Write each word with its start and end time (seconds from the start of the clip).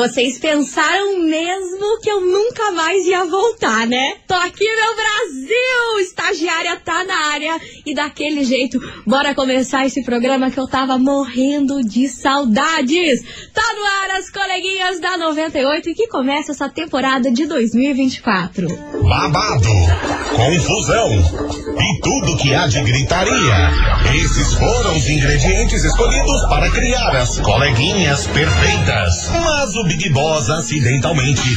Vocês 0.00 0.38
pensaram 0.38 1.18
mesmo 1.18 1.89
que 2.00 2.10
eu 2.10 2.20
nunca 2.20 2.72
mais 2.72 3.06
ia 3.06 3.24
voltar, 3.26 3.86
né? 3.86 4.14
Tô 4.26 4.34
aqui, 4.34 4.64
meu 4.64 4.94
Brasil! 4.96 6.00
Estagiária 6.00 6.80
tá 6.84 7.04
na 7.04 7.32
área 7.32 7.60
e 7.84 7.94
daquele 7.94 8.44
jeito, 8.44 8.80
bora 9.06 9.34
começar 9.34 9.84
esse 9.84 10.02
programa 10.02 10.50
que 10.50 10.58
eu 10.58 10.66
tava 10.66 10.98
morrendo 10.98 11.82
de 11.82 12.08
saudades. 12.08 13.20
Tá 13.52 13.74
no 13.74 13.84
ar 13.84 14.18
as 14.18 14.30
coleguinhas 14.30 15.00
da 15.00 15.16
98 15.16 15.90
e 15.90 15.94
que 15.94 16.08
começa 16.08 16.52
essa 16.52 16.68
temporada 16.68 17.30
de 17.30 17.46
2024. 17.46 18.66
Babado, 19.02 19.68
confusão 20.34 21.10
e 21.12 22.00
tudo 22.00 22.36
que 22.38 22.54
há 22.54 22.66
de 22.66 22.80
gritaria. 22.82 23.70
Esses 24.14 24.54
foram 24.54 24.96
os 24.96 25.08
ingredientes 25.08 25.84
escolhidos 25.84 26.48
para 26.48 26.70
criar 26.70 27.16
as 27.16 27.38
coleguinhas 27.40 28.26
perfeitas. 28.28 29.30
Mas 29.32 29.76
o 29.76 29.84
Big 29.84 30.08
Boss 30.10 30.48
acidentalmente 30.48 31.56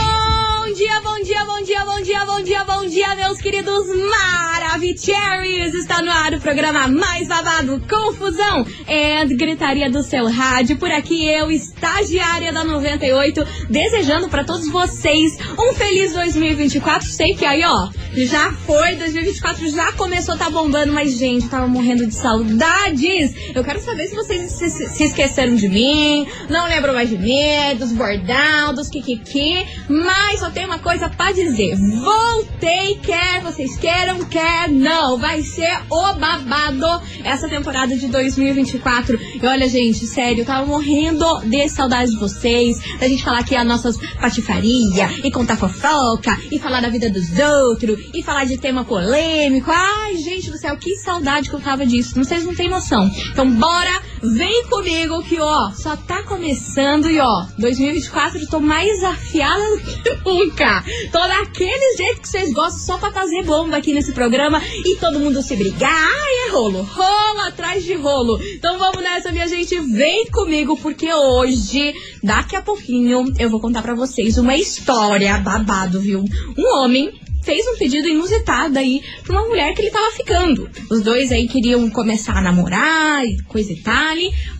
bom 1.21 1.27
dia, 1.27 1.45
bom 1.45 1.61
dia, 1.61 1.85
bom 1.85 2.01
dia, 2.01 2.25
bom 2.25 2.41
dia, 2.41 2.63
bom 2.63 2.85
dia, 2.87 3.15
meus 3.15 3.37
queridos 3.39 3.85
Maravicheries! 4.09 5.75
Está 5.75 6.01
no 6.01 6.09
ar 6.09 6.33
o 6.33 6.39
programa 6.41 6.87
mais 6.87 7.27
babado, 7.27 7.79
confusão 7.87 8.65
e 8.87 9.25
gritaria 9.35 9.87
do 9.87 10.01
seu 10.01 10.27
rádio. 10.27 10.77
Por 10.77 10.89
aqui 10.89 11.23
eu, 11.27 11.51
estagiária 11.51 12.51
da 12.51 12.63
98, 12.63 13.45
desejando 13.69 14.29
para 14.29 14.43
todos 14.43 14.67
vocês 14.69 15.37
um 15.59 15.73
feliz 15.73 16.13
2024. 16.13 17.07
Sei 17.07 17.35
que 17.35 17.45
aí, 17.45 17.63
ó, 17.65 17.89
já 18.15 18.51
foi, 18.65 18.95
2024 18.95 19.69
já 19.69 19.91
começou, 19.91 20.35
tá 20.37 20.49
bombando, 20.49 20.91
mas 20.91 21.19
gente, 21.19 21.47
tava 21.47 21.67
morrendo 21.67 22.07
de 22.07 22.15
saudades. 22.15 23.35
Eu 23.53 23.63
quero 23.63 23.79
saber 23.79 24.07
se 24.07 24.15
vocês 24.15 24.51
se, 24.53 24.69
se- 24.71 24.89
se 24.89 25.03
esqueceram 25.03 25.53
de 25.55 25.67
mim, 25.69 26.25
não 26.49 26.65
lembram 26.67 26.95
mais 26.95 27.09
de 27.09 27.17
mim, 27.19 27.75
dos 27.77 27.91
bordão, 27.91 28.73
dos 28.73 28.89
kikiki, 28.89 29.67
mas 29.87 30.39
só 30.39 30.49
tem 30.49 30.65
uma 30.65 30.79
coisa 30.79 31.10
pra 31.15 31.31
dizer. 31.31 31.75
Voltei, 31.75 32.95
quer 33.01 33.41
vocês 33.41 33.77
queiram, 33.77 34.23
quer 34.25 34.69
não. 34.69 35.17
Vai 35.17 35.41
ser 35.41 35.71
o 35.89 36.13
babado 36.13 37.01
essa 37.23 37.47
temporada 37.47 37.95
de 37.95 38.07
2024. 38.07 39.19
E 39.41 39.45
olha, 39.45 39.67
gente, 39.67 40.05
sério, 40.05 40.41
eu 40.41 40.45
tava 40.45 40.65
morrendo 40.65 41.25
de 41.45 41.69
saudade 41.69 42.11
de 42.11 42.19
vocês, 42.19 42.77
da 42.99 43.07
gente 43.07 43.23
falar 43.23 43.39
aqui 43.39 43.55
as 43.55 43.65
nossas 43.65 43.97
patifaria 44.19 45.09
e 45.23 45.31
contar 45.31 45.57
fofoca 45.57 46.37
e 46.51 46.59
falar 46.59 46.81
da 46.81 46.89
vida 46.89 47.09
dos 47.09 47.27
outros 47.37 47.99
e 48.13 48.23
falar 48.23 48.45
de 48.45 48.57
tema 48.57 48.83
polêmico. 48.83 49.71
Ai, 49.71 50.17
gente 50.17 50.49
do 50.49 50.57
céu, 50.57 50.77
que 50.77 50.95
saudade 50.97 51.49
que 51.49 51.55
eu 51.55 51.61
tava 51.61 51.85
disso. 51.85 52.15
Vocês 52.15 52.45
não 52.45 52.55
têm 52.55 52.69
noção. 52.69 53.09
Então, 53.31 53.49
bora, 53.51 54.01
vem 54.21 54.65
comigo 54.67 55.23
que, 55.23 55.39
ó, 55.39 55.71
só 55.71 55.95
tá 55.95 56.23
começando 56.23 57.09
e, 57.09 57.19
ó, 57.19 57.45
2024 57.57 58.39
eu 58.39 58.47
tô 58.47 58.59
mais 58.59 59.03
afiada 59.03 59.63
do 59.63 59.79
que 59.79 60.09
nunca. 60.25 60.83
Tô 61.09 61.19
daquele 61.19 61.97
jeito 61.97 62.21
que 62.21 62.27
vocês 62.27 62.53
gostam, 62.53 62.79
só 62.79 62.97
pra 62.97 63.11
trazer 63.11 63.43
bomba 63.43 63.77
aqui 63.77 63.93
nesse 63.93 64.11
programa 64.11 64.61
e 64.85 64.95
todo 64.97 65.19
mundo 65.19 65.41
se 65.41 65.55
brigar. 65.55 65.91
Ai, 65.91 66.47
é 66.47 66.51
rolo, 66.51 66.81
rolo 66.81 67.41
atrás 67.47 67.83
de 67.83 67.93
rolo. 67.93 68.39
Então 68.55 68.77
vamos 68.77 69.01
nessa, 69.01 69.31
minha 69.31 69.47
gente, 69.47 69.79
vem 69.79 70.27
comigo, 70.27 70.77
porque 70.77 71.11
hoje, 71.13 71.93
daqui 72.23 72.55
a 72.55 72.61
pouquinho, 72.61 73.31
eu 73.39 73.49
vou 73.49 73.59
contar 73.59 73.81
pra 73.81 73.95
vocês 73.95 74.37
uma 74.37 74.55
história 74.55 75.37
babado, 75.37 75.99
viu? 75.99 76.23
Um 76.57 76.77
homem 76.77 77.20
fez 77.43 77.65
um 77.67 77.77
pedido 77.77 78.07
inusitado 78.07 78.77
aí 78.77 79.01
pra 79.23 79.39
uma 79.39 79.47
mulher 79.47 79.73
que 79.73 79.81
ele 79.81 79.91
tava 79.91 80.11
ficando. 80.11 80.69
Os 80.89 81.01
dois 81.01 81.31
aí 81.31 81.47
queriam 81.47 81.89
começar 81.89 82.37
a 82.37 82.41
namorar 82.41 83.25
e 83.25 83.41
coisa 83.43 83.71
e 83.71 83.77
tal, 83.77 84.01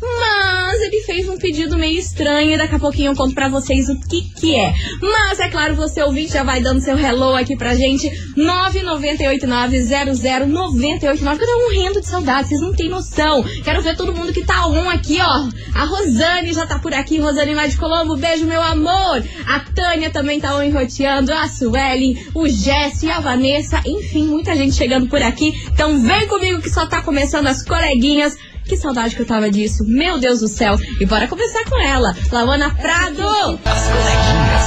mas 0.01 0.81
ele 0.81 1.01
fez 1.01 1.27
um 1.27 1.37
pedido 1.37 1.77
meio 1.77 1.99
estranho 1.99 2.51
e 2.51 2.57
daqui 2.57 2.75
a 2.75 2.79
pouquinho 2.79 3.11
eu 3.11 3.15
conto 3.15 3.35
pra 3.35 3.49
vocês 3.49 3.89
o 3.89 3.99
que 4.07 4.21
que 4.21 4.55
é. 4.55 4.73
Mas 5.01 5.39
é 5.39 5.49
claro, 5.49 5.75
você 5.75 6.01
ouvinte 6.01 6.33
já 6.33 6.43
vai 6.43 6.61
dando 6.61 6.79
seu 6.79 6.97
hello 6.97 7.35
aqui 7.35 7.57
pra 7.57 7.75
gente, 7.75 8.09
998900989, 8.37 11.37
que 11.37 11.43
eu 11.43 11.47
tô 11.47 11.59
morrendo 11.63 12.01
de 12.01 12.07
saudade, 12.07 12.49
vocês 12.49 12.61
não 12.61 12.73
têm 12.73 12.89
noção. 12.89 13.43
Quero 13.63 13.81
ver 13.81 13.95
todo 13.95 14.15
mundo 14.15 14.33
que 14.33 14.45
tá 14.45 14.67
on 14.67 14.89
aqui, 14.89 15.17
ó. 15.19 15.49
A 15.73 15.85
Rosane 15.85 16.53
já 16.53 16.65
tá 16.65 16.79
por 16.79 16.93
aqui, 16.93 17.19
Rosane 17.19 17.53
lá 17.53 17.67
de 17.67 17.77
Colombo, 17.77 18.17
beijo 18.17 18.45
meu 18.45 18.61
amor. 18.61 19.23
A 19.47 19.59
Tânia 19.59 20.11
também 20.11 20.39
tá 20.39 20.55
on 20.55 20.63
enroteando, 20.63 21.33
a 21.33 21.47
Suelen, 21.47 22.15
o 22.33 22.47
Jesse, 22.71 23.11
a 23.11 23.19
Vanessa, 23.19 23.81
enfim, 23.85 24.27
muita 24.27 24.55
gente 24.55 24.73
chegando 24.75 25.07
por 25.07 25.21
aqui. 25.21 25.61
Então 25.73 26.01
vem 26.01 26.25
comigo 26.27 26.61
que 26.61 26.69
só 26.69 26.85
tá 26.85 27.01
começando 27.01 27.47
as 27.47 27.65
coleguinhas. 27.65 28.37
Que 28.63 28.77
saudade 28.77 29.13
que 29.13 29.21
eu 29.21 29.25
tava 29.25 29.51
disso, 29.51 29.83
meu 29.85 30.17
Deus 30.19 30.39
do 30.39 30.47
céu. 30.47 30.77
E 30.99 31.05
bora 31.05 31.27
conversar 31.27 31.65
com 31.65 31.77
ela, 31.81 32.15
Lawana 32.31 32.73
Prado. 32.75 33.59
As 33.65 33.83
coleguinhas. 33.87 34.61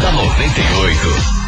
Da 0.00 0.12
98. 0.12 1.42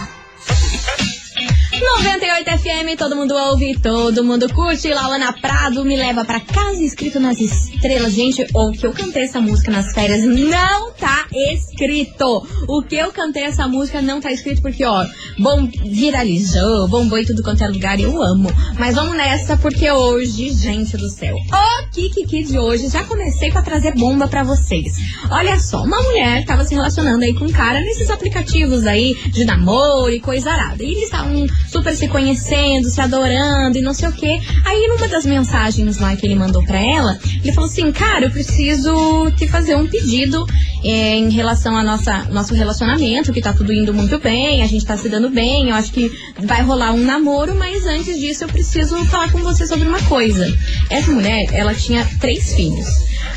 98 1.84 2.50
FM, 2.58 2.98
todo 2.98 3.14
mundo 3.14 3.34
ouve, 3.34 3.78
todo 3.78 4.24
mundo 4.24 4.52
curte. 4.52 4.88
Lawana 4.88 5.34
Prado 5.34 5.84
me 5.84 5.96
leva 5.96 6.24
pra 6.24 6.40
casa 6.40 6.82
escrito 6.82 7.20
nas 7.20 7.38
estrelas. 7.38 8.14
Gente, 8.14 8.44
o 8.54 8.72
que 8.72 8.86
eu 8.86 8.92
cantei 8.92 9.24
essa 9.24 9.38
música 9.38 9.70
nas 9.70 9.92
férias 9.92 10.24
não 10.24 10.92
tá 10.92 11.26
escrito. 11.30 12.46
O 12.66 12.82
que 12.82 12.96
eu 12.96 13.12
cantei 13.12 13.44
essa 13.44 13.68
música 13.68 14.00
não 14.00 14.18
tá 14.18 14.32
escrito 14.32 14.62
porque, 14.62 14.84
ó, 14.84 15.04
bom, 15.38 15.68
viralizou, 15.84 16.88
bombou 16.88 17.18
em 17.18 17.24
tudo 17.26 17.42
quanto 17.42 17.62
é 17.62 17.68
lugar 17.68 18.00
e 18.00 18.04
eu 18.04 18.22
amo. 18.22 18.48
Mas 18.78 18.94
vamos 18.94 19.14
nessa 19.14 19.56
porque 19.58 19.90
hoje, 19.90 20.50
gente 20.54 20.96
do 20.96 21.10
céu, 21.10 21.36
o 21.36 21.90
Kikiki 21.90 22.44
de 22.44 22.58
hoje, 22.58 22.88
já 22.88 23.04
comecei 23.04 23.50
pra 23.50 23.62
trazer 23.62 23.94
bomba 23.94 24.26
pra 24.26 24.42
vocês. 24.42 24.94
Olha 25.30 25.58
só, 25.60 25.82
uma 25.82 26.02
mulher 26.02 26.46
tava 26.46 26.64
se 26.64 26.74
relacionando 26.74 27.22
aí 27.22 27.34
com 27.34 27.44
um 27.44 27.52
cara 27.52 27.80
nesses 27.80 28.08
aplicativos 28.08 28.86
aí 28.86 29.14
de 29.30 29.44
namoro 29.44 30.10
e 30.10 30.18
coisa 30.18 30.50
arada. 30.50 30.82
E 30.82 30.86
eles 30.86 31.04
estavam 31.04 31.46
super 31.74 31.96
se 31.96 32.06
conhecendo, 32.06 32.88
se 32.88 33.00
adorando 33.00 33.76
e 33.76 33.82
não 33.82 33.92
sei 33.92 34.08
o 34.08 34.12
que. 34.12 34.40
Aí 34.64 34.86
numa 34.86 35.08
das 35.08 35.26
mensagens 35.26 35.98
lá 35.98 36.14
que 36.14 36.24
ele 36.24 36.36
mandou 36.36 36.62
pra 36.64 36.78
ela, 36.78 37.18
ele 37.42 37.52
falou 37.52 37.68
assim, 37.68 37.90
cara, 37.90 38.26
eu 38.26 38.30
preciso 38.30 38.92
te 39.36 39.48
fazer 39.48 39.74
um 39.74 39.86
pedido 39.88 40.46
é, 40.84 41.16
em 41.16 41.30
relação 41.30 41.76
ao 41.76 41.82
nosso 41.82 42.54
relacionamento, 42.54 43.32
que 43.32 43.40
tá 43.40 43.52
tudo 43.52 43.72
indo 43.72 43.92
muito 43.92 44.20
bem, 44.20 44.62
a 44.62 44.66
gente 44.68 44.86
tá 44.86 44.96
se 44.96 45.08
dando 45.08 45.28
bem, 45.30 45.70
eu 45.70 45.74
acho 45.74 45.92
que 45.92 46.12
vai 46.38 46.62
rolar 46.62 46.92
um 46.92 47.02
namoro, 47.02 47.56
mas 47.56 47.84
antes 47.86 48.20
disso 48.20 48.44
eu 48.44 48.48
preciso 48.48 49.04
falar 49.06 49.32
com 49.32 49.38
você 49.38 49.66
sobre 49.66 49.88
uma 49.88 50.00
coisa. 50.02 50.46
Essa 50.88 51.10
mulher, 51.10 51.48
ela 51.52 51.74
tinha 51.74 52.06
três 52.20 52.54
filhos. 52.54 52.86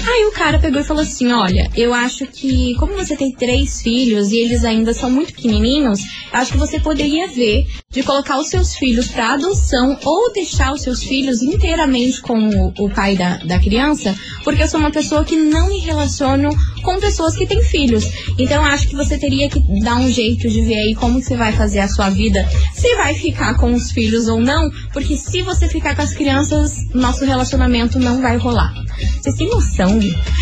Aí 0.05 0.25
o 0.25 0.31
cara 0.31 0.59
pegou 0.59 0.79
e 0.79 0.83
falou 0.83 1.03
assim: 1.03 1.31
Olha, 1.31 1.69
eu 1.75 1.93
acho 1.93 2.25
que, 2.27 2.75
como 2.75 2.93
você 2.93 3.15
tem 3.15 3.31
três 3.31 3.81
filhos 3.81 4.31
e 4.31 4.37
eles 4.37 4.63
ainda 4.63 4.93
são 4.93 5.09
muito 5.09 5.33
pequenininhos, 5.33 5.99
acho 6.31 6.51
que 6.53 6.57
você 6.57 6.79
poderia 6.79 7.27
ver 7.27 7.65
de 7.97 8.03
colocar 8.03 8.37
os 8.37 8.49
seus 8.49 8.75
filhos 8.75 9.07
para 9.07 9.33
adoção 9.33 9.97
ou 10.05 10.31
deixar 10.31 10.71
os 10.71 10.83
seus 10.83 11.01
filhos 11.01 11.41
inteiramente 11.41 12.21
com 12.21 12.37
o, 12.37 12.73
o 12.77 12.89
pai 12.91 13.15
da, 13.15 13.37
da 13.37 13.59
criança, 13.59 14.15
porque 14.43 14.61
eu 14.61 14.67
sou 14.67 14.79
uma 14.79 14.91
pessoa 14.91 15.25
que 15.25 15.35
não 15.35 15.67
me 15.67 15.79
relaciono 15.79 16.49
com 16.81 16.99
pessoas 16.99 17.35
que 17.35 17.45
têm 17.45 17.61
filhos. 17.61 18.05
Então 18.37 18.63
acho 18.63 18.87
que 18.87 18.95
você 18.95 19.17
teria 19.17 19.49
que 19.49 19.59
dar 19.81 19.95
um 19.95 20.11
jeito 20.11 20.49
de 20.49 20.61
ver 20.61 20.75
aí 20.75 20.95
como 20.95 21.21
você 21.21 21.35
vai 21.35 21.51
fazer 21.53 21.79
a 21.79 21.87
sua 21.87 22.09
vida, 22.09 22.47
se 22.73 22.95
vai 22.95 23.13
ficar 23.13 23.55
com 23.55 23.73
os 23.73 23.91
filhos 23.91 24.27
ou 24.27 24.39
não, 24.39 24.69
porque 24.93 25.15
se 25.15 25.41
você 25.41 25.67
ficar 25.67 25.95
com 25.95 26.01
as 26.01 26.13
crianças, 26.13 26.75
nosso 26.93 27.25
relacionamento 27.25 27.99
não 27.99 28.21
vai 28.21 28.37
rolar. 28.37 28.73
Vocês 29.21 29.35
têm 29.35 29.49
noção? 29.49 29.99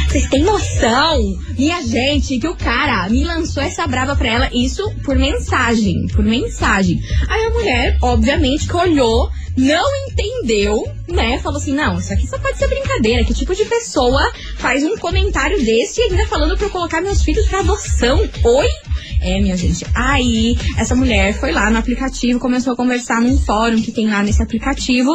Vocês 0.08 0.30
têm 0.30 0.44
noção? 0.44 1.20
Minha 1.58 1.86
gente, 1.86 2.40
que 2.40 2.48
o 2.48 2.56
cara 2.56 3.10
me 3.10 3.24
lançou 3.24 3.62
essa 3.62 3.86
braba 3.88 4.16
pra 4.16 4.30
ela, 4.30 4.50
isso 4.54 4.90
por 5.04 5.16
mensagem, 5.18 6.08
por 6.14 6.24
mensagem. 6.24 7.00
Aí 7.28 7.46
a 7.46 7.50
mulher, 7.50 7.98
obviamente, 8.02 8.68
que 8.68 8.76
olhou, 8.76 9.30
não 9.58 9.86
entendeu, 10.08 10.84
né? 11.08 11.40
Falou 11.40 11.58
assim, 11.58 11.74
não, 11.74 11.98
isso 11.98 12.14
aqui 12.14 12.28
só 12.28 12.38
pode 12.38 12.58
ser 12.58 12.68
brincadeira. 12.68 13.24
Que 13.24 13.34
tipo 13.34 13.56
de 13.56 13.66
pessoa 13.66 14.22
faz 14.58 14.84
um 14.84 14.98
comentário 14.98 15.64
desse 15.64 16.02
e 16.02 16.04
ainda 16.04 16.28
falando 16.28 16.58
pra 16.58 16.68
eu 16.68 16.72
colocar 16.72 17.02
meus 17.02 17.22
filhos 17.22 17.46
pra 17.48 17.60
adoção? 17.60 18.18
Oi? 18.44 18.68
É, 19.26 19.42
minha 19.42 19.58
gente. 19.58 19.84
Aí, 19.96 20.56
essa 20.78 20.94
mulher 20.94 21.34
foi 21.34 21.52
lá 21.52 21.72
no 21.72 21.80
aplicativo, 21.80 22.40
começou 22.40 22.74
a 22.74 22.76
conversar 22.76 23.20
num 23.20 23.36
fórum 23.40 23.82
que 23.82 23.92
tem 23.92 24.08
lá 24.08 24.22
nesse 24.22 24.40
aplicativo. 24.40 25.10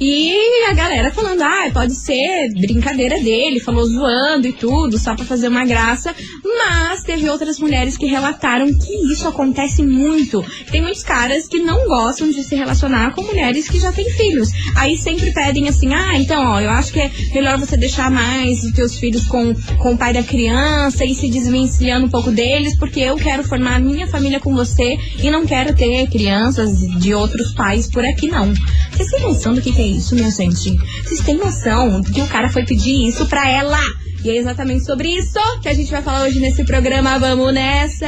E 0.00 0.32
a 0.70 0.72
galera 0.72 1.10
falando, 1.10 1.42
ah, 1.42 1.68
pode 1.72 1.96
ser 1.96 2.48
brincadeira 2.54 3.20
dele, 3.20 3.58
falou 3.58 3.84
zoando 3.84 4.46
e 4.46 4.52
tudo, 4.52 4.96
só 4.98 5.16
pra 5.16 5.24
fazer 5.24 5.48
uma 5.48 5.64
graça. 5.64 6.14
Mas 6.44 7.02
teve 7.02 7.28
outras 7.28 7.58
mulheres 7.58 7.96
que 7.96 8.06
relataram 8.06 8.72
que 8.72 9.12
isso 9.12 9.26
acontece 9.26 9.82
muito. 9.82 10.44
Tem 10.70 10.80
muitos 10.80 11.02
caras 11.02 11.48
que 11.48 11.58
não 11.58 11.88
gostam 11.88 12.30
de 12.30 12.44
se 12.44 12.54
relacionar 12.54 13.16
com 13.16 13.22
mulheres 13.22 13.68
que 13.68 13.80
já 13.80 13.90
têm 13.90 14.08
filhos. 14.10 14.48
Aí 14.76 14.96
sempre 14.96 15.32
pedem 15.32 15.68
assim, 15.68 15.92
ah, 15.92 16.16
então, 16.16 16.40
ó, 16.52 16.60
eu 16.60 16.70
acho 16.70 16.92
que 16.92 17.00
é 17.00 17.10
melhor 17.34 17.58
você 17.58 17.76
deixar 17.76 18.12
mais 18.12 18.62
os 18.62 18.70
teus 18.70 18.96
filhos 18.96 19.26
com, 19.26 19.52
com 19.78 19.94
o 19.94 19.98
pai 19.98 20.12
da 20.12 20.22
criança 20.22 21.04
e 21.04 21.16
se 21.16 21.28
desvencilhando 21.28 22.06
um 22.06 22.10
pouco 22.10 22.30
deles, 22.30 22.76
porque 22.78 23.00
eu 23.00 23.16
quero 23.16 23.42
formar 23.42 23.55
a 23.56 23.78
minha 23.78 24.06
família 24.06 24.40
com 24.40 24.54
você 24.54 24.96
e 25.22 25.30
não 25.30 25.46
quero 25.46 25.74
ter 25.74 26.06
crianças 26.08 26.80
de 26.98 27.14
outros 27.14 27.52
pais 27.52 27.88
por 27.88 28.04
aqui, 28.04 28.28
não. 28.28 28.52
Vocês 28.92 29.10
têm 29.10 29.22
noção 29.22 29.54
do 29.54 29.60
que, 29.60 29.72
que 29.72 29.80
é 29.80 29.86
isso, 29.86 30.14
minha 30.14 30.30
gente? 30.30 30.76
Vocês 31.02 31.20
têm 31.20 31.36
noção 31.36 32.02
que 32.02 32.20
o 32.20 32.26
cara 32.26 32.48
foi 32.48 32.64
pedir 32.64 33.08
isso 33.08 33.26
pra 33.26 33.48
ela? 33.48 33.80
E 34.24 34.30
é 34.30 34.36
exatamente 34.36 34.84
sobre 34.84 35.08
isso 35.08 35.38
que 35.62 35.68
a 35.68 35.74
gente 35.74 35.90
vai 35.90 36.02
falar 36.02 36.24
hoje 36.24 36.40
nesse 36.40 36.64
programa. 36.64 37.18
Vamos 37.18 37.54
nessa! 37.54 38.06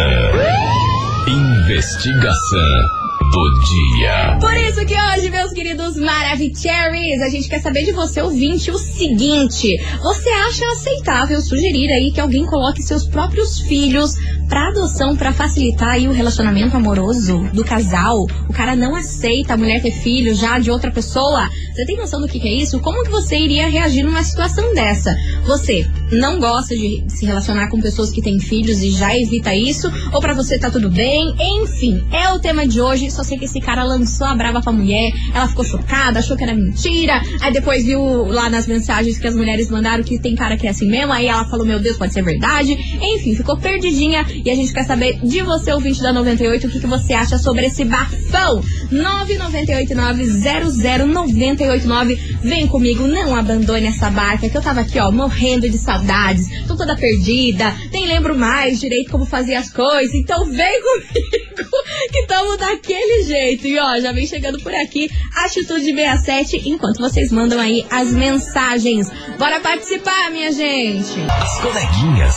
Investigação 1.28 3.01
do 3.32 3.50
dia. 3.60 4.36
Por 4.38 4.52
isso 4.52 4.84
que 4.84 4.94
hoje, 4.94 5.30
meus 5.30 5.52
queridos 5.52 5.96
Maravicheries, 5.96 7.22
a 7.22 7.30
gente 7.30 7.48
quer 7.48 7.60
saber 7.60 7.84
de 7.84 7.92
você, 7.92 8.20
ouvinte, 8.20 8.70
o 8.70 8.76
seguinte: 8.76 9.68
você 10.02 10.28
acha 10.28 10.64
aceitável 10.72 11.40
sugerir 11.40 11.90
aí 11.90 12.12
que 12.12 12.20
alguém 12.20 12.44
coloque 12.44 12.82
seus 12.82 13.08
próprios 13.08 13.60
filhos 13.60 14.14
para 14.48 14.68
adoção 14.68 15.16
para 15.16 15.32
facilitar 15.32 15.92
aí 15.92 16.06
o 16.06 16.12
relacionamento 16.12 16.76
amoroso 16.76 17.48
do 17.54 17.64
casal? 17.64 18.26
O 18.48 18.52
cara 18.52 18.76
não 18.76 18.94
aceita 18.94 19.54
a 19.54 19.56
mulher 19.56 19.80
ter 19.80 19.92
filho 19.92 20.34
já 20.34 20.58
de 20.58 20.70
outra 20.70 20.90
pessoa? 20.90 21.48
Você 21.72 21.86
tem 21.86 21.96
noção 21.96 22.20
do 22.20 22.28
que, 22.28 22.38
que 22.38 22.48
é 22.48 22.54
isso? 22.54 22.80
Como 22.80 23.02
que 23.02 23.10
você 23.10 23.38
iria 23.38 23.66
reagir 23.66 24.04
numa 24.04 24.22
situação 24.22 24.74
dessa? 24.74 25.16
Você 25.46 25.88
não 26.12 26.38
gosta 26.38 26.74
de 26.74 27.04
se 27.08 27.26
relacionar 27.26 27.68
com 27.68 27.80
pessoas 27.80 28.10
que 28.10 28.22
têm 28.22 28.38
filhos 28.38 28.82
e 28.82 28.90
já 28.90 29.16
evita 29.16 29.54
isso? 29.54 29.90
Ou 30.12 30.20
para 30.20 30.34
você 30.34 30.58
tá 30.58 30.70
tudo 30.70 30.90
bem? 30.90 31.34
Enfim, 31.38 32.02
é 32.12 32.32
o 32.32 32.38
tema 32.38 32.66
de 32.66 32.80
hoje. 32.80 33.10
Só 33.10 33.22
sei 33.22 33.38
que 33.38 33.44
esse 33.44 33.60
cara 33.60 33.84
lançou 33.84 34.26
a 34.26 34.34
brava 34.34 34.60
pra 34.60 34.72
mulher, 34.72 35.12
ela 35.34 35.48
ficou 35.48 35.64
chocada, 35.64 36.18
achou 36.18 36.36
que 36.36 36.44
era 36.44 36.54
mentira. 36.54 37.20
Aí 37.40 37.52
depois 37.52 37.84
viu 37.84 38.26
lá 38.26 38.50
nas 38.50 38.66
mensagens 38.66 39.18
que 39.18 39.26
as 39.26 39.34
mulheres 39.34 39.70
mandaram 39.70 40.04
que 40.04 40.18
tem 40.18 40.34
cara 40.34 40.56
que 40.56 40.66
é 40.66 40.70
assim 40.70 40.88
mesmo. 40.88 41.12
Aí 41.12 41.26
ela 41.26 41.44
falou: 41.46 41.66
Meu 41.66 41.80
Deus, 41.80 41.96
pode 41.96 42.12
ser 42.12 42.22
verdade. 42.22 42.72
Enfim, 43.00 43.34
ficou 43.34 43.56
perdidinha. 43.56 44.24
E 44.44 44.50
a 44.50 44.54
gente 44.54 44.72
quer 44.72 44.84
saber 44.84 45.18
de 45.22 45.42
você, 45.42 45.72
ouvinte 45.72 46.02
da 46.02 46.12
98, 46.12 46.66
o 46.66 46.70
que, 46.70 46.80
que 46.80 46.86
você 46.86 47.12
acha 47.12 47.38
sobre 47.38 47.66
esse 47.66 47.84
bafão. 47.84 48.62
9989009 48.90 51.06
989. 51.06 52.14
Vem 52.42 52.66
comigo, 52.66 53.06
não 53.06 53.36
abandone 53.36 53.86
essa 53.86 54.10
barca, 54.10 54.48
que 54.48 54.56
eu 54.56 54.62
tava 54.62 54.80
aqui, 54.80 54.98
ó, 54.98 55.10
morrendo 55.10 55.68
de 55.68 55.78
saudades. 56.02 56.66
Tô 56.66 56.76
toda 56.76 56.96
perdida, 56.96 57.74
nem 57.92 58.06
lembro 58.06 58.36
mais 58.36 58.80
direito 58.80 59.10
como 59.10 59.24
fazer 59.24 59.54
as 59.54 59.70
coisas. 59.70 60.14
Então 60.14 60.44
vem 60.46 60.82
comigo, 60.82 61.82
que 62.10 62.26
tamo 62.26 62.56
daquele 62.56 63.22
jeito. 63.24 63.66
E 63.66 63.78
ó, 63.78 63.98
já 64.00 64.12
vem 64.12 64.26
chegando 64.26 64.60
por 64.60 64.74
aqui, 64.74 65.08
Atitude 65.36 65.94
67, 65.94 66.68
enquanto 66.68 66.98
vocês 66.98 67.30
mandam 67.30 67.58
aí 67.60 67.86
as 67.90 68.12
mensagens. 68.12 69.10
Bora 69.38 69.60
participar, 69.60 70.30
minha 70.30 70.52
gente! 70.52 71.20
As 71.40 71.60
coleguinhas. 71.60 72.36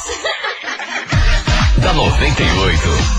da 1.81 1.93
98. 1.93 3.14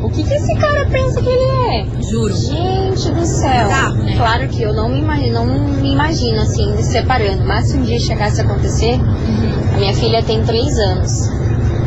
O 0.01 0.09
que, 0.09 0.23
que 0.23 0.33
esse 0.33 0.55
cara 0.57 0.87
pensa 0.87 1.19
que 1.21 1.27
ele 1.27 1.79
é? 1.79 2.01
Juro. 2.09 2.33
Gente 2.35 3.09
do 3.11 3.25
céu. 3.25 3.67
Né? 4.03 4.13
Claro 4.15 4.47
que 4.49 4.61
eu 4.61 4.71
não 4.73 4.89
me, 4.89 4.99
imagino, 4.99 5.33
não 5.33 5.45
me 5.81 5.91
imagino 5.93 6.41
assim, 6.41 6.77
separando. 6.77 7.43
Mas 7.43 7.69
se 7.69 7.77
um 7.77 7.81
dia 7.81 7.99
chegasse 7.99 8.39
a 8.41 8.43
acontecer, 8.43 8.99
Uhum. 8.99 9.73
a 9.73 9.77
minha 9.77 9.93
filha 9.95 10.21
tem 10.21 10.43
três 10.43 10.77
anos. 10.77 11.11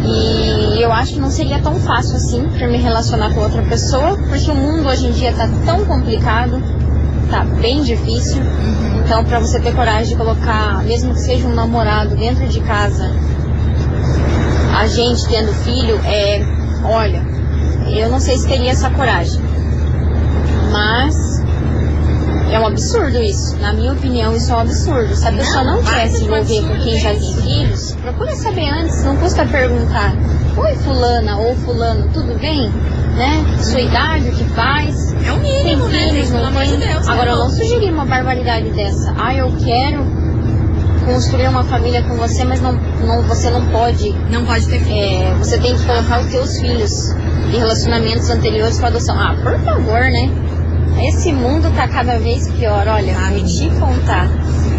E 0.08 0.82
eu 0.82 0.93
acho 0.93 1.14
que 1.14 1.20
não 1.20 1.31
seria 1.31 1.58
tão 1.60 1.75
fácil 1.76 2.16
assim 2.16 2.49
para 2.49 2.66
me 2.66 2.78
relacionar 2.78 3.32
com 3.34 3.40
outra 3.40 3.62
pessoa, 3.62 4.16
porque 4.16 4.50
o 4.50 4.55
mundo 4.55 4.88
hoje 4.88 5.06
em 5.06 5.12
dia 5.12 5.32
tá 5.32 5.49
tão 5.66 5.84
complicado, 5.84 6.62
tá 7.31 7.44
bem 7.44 7.82
difícil. 7.82 8.43
Então, 9.05 9.25
para 9.25 9.38
você 9.38 9.60
ter 9.60 9.75
coragem 9.75 10.08
de 10.08 10.16
colocar, 10.16 10.82
mesmo 10.84 11.14
que 11.14 11.20
seja 11.20 11.46
um 11.46 11.55
namorado 11.55 12.16
dentro 12.16 12.46
de 12.46 12.60
casa, 12.60 13.10
a 14.76 14.87
gente 14.87 15.26
tendo 15.28 15.52
filho, 15.64 15.99
é, 16.04 16.40
olha, 16.85 17.23
eu 17.88 18.09
não 18.11 18.21
sei 18.21 18.37
se 18.38 18.47
teria 18.47 18.71
essa 18.71 18.90
coragem. 18.90 19.40
Mas 20.71 21.38
é 22.50 22.59
um 22.59 22.67
absurdo 22.67 23.19
isso. 23.23 23.57
Na 23.59 23.73
minha 23.73 23.93
opinião, 23.93 24.35
isso 24.35 24.50
é 24.52 24.57
um 24.57 24.61
absurdo. 24.61 25.14
Se 25.14 25.26
a 25.26 25.33
pessoa 25.33 25.64
não 25.64 25.83
quer 25.83 26.09
se 26.09 26.23
um 26.23 26.26
envolver 26.26 26.62
com 26.62 26.83
quem 26.83 26.99
já 27.00 27.11
tem 27.14 27.35
filhos, 27.35 27.93
procura 28.02 28.35
saber 28.37 28.69
antes, 28.69 29.05
não 29.05 29.17
custa 29.17 29.45
perguntar. 29.47 30.14
Oi, 30.57 30.75
fulana 30.76 31.37
ou 31.38 31.55
fulano, 31.57 32.09
tudo 32.12 32.38
bem? 32.38 32.71
Né? 33.17 33.45
Sua 33.62 33.81
idade, 33.81 34.28
o 34.28 34.33
que 34.33 34.45
faz? 34.45 35.12
É 35.26 35.33
o 35.33 35.40
Tem 35.40 35.64
mínimo, 35.64 35.88
né, 35.88 35.99
gente? 35.99 36.11
filhos, 36.12 36.31
Pelo 36.31 36.43
não 36.43 36.49
amor 36.50 36.64
de 36.64 36.76
tem? 36.76 36.88
Deus. 36.93 37.09
Agora, 37.09 37.26
né, 37.26 37.33
eu 37.33 37.38
não 37.38 37.50
sugeri 37.50 37.90
uma 37.90 38.05
barbaridade 38.05 38.71
dessa. 38.71 39.14
Ah, 39.19 39.35
eu 39.35 39.52
quero 39.64 40.05
construir 41.05 41.49
uma 41.49 41.64
família 41.64 42.02
com 42.02 42.17
você, 42.17 42.45
mas 42.45 42.61
não, 42.61 42.73
não, 42.73 43.23
você 43.23 43.50
não 43.50 43.64
pode. 43.67 44.12
Não 44.31 44.45
pode 44.45 44.67
ter 44.69 44.78
filho. 44.81 44.95
É, 44.97 45.35
você 45.38 45.59
tem 45.59 45.76
que 45.76 45.85
colocar 45.85 46.21
os 46.21 46.26
teus 46.31 46.59
filhos 46.61 46.93
de 47.50 47.57
relacionamentos 47.57 48.28
anteriores 48.31 48.78
com 48.78 48.87
a 48.87 48.88
adoção. 48.88 49.19
Ah, 49.19 49.35
por 49.43 49.59
favor, 49.64 50.00
né? 50.00 50.31
Esse 51.07 51.33
mundo 51.33 51.71
tá 51.75 51.88
cada 51.88 52.19
vez 52.19 52.49
pior. 52.52 52.87
Olha, 52.88 53.17
Ah, 53.19 53.31
vou 53.31 53.45
te 53.45 53.69
contar. 53.78 54.28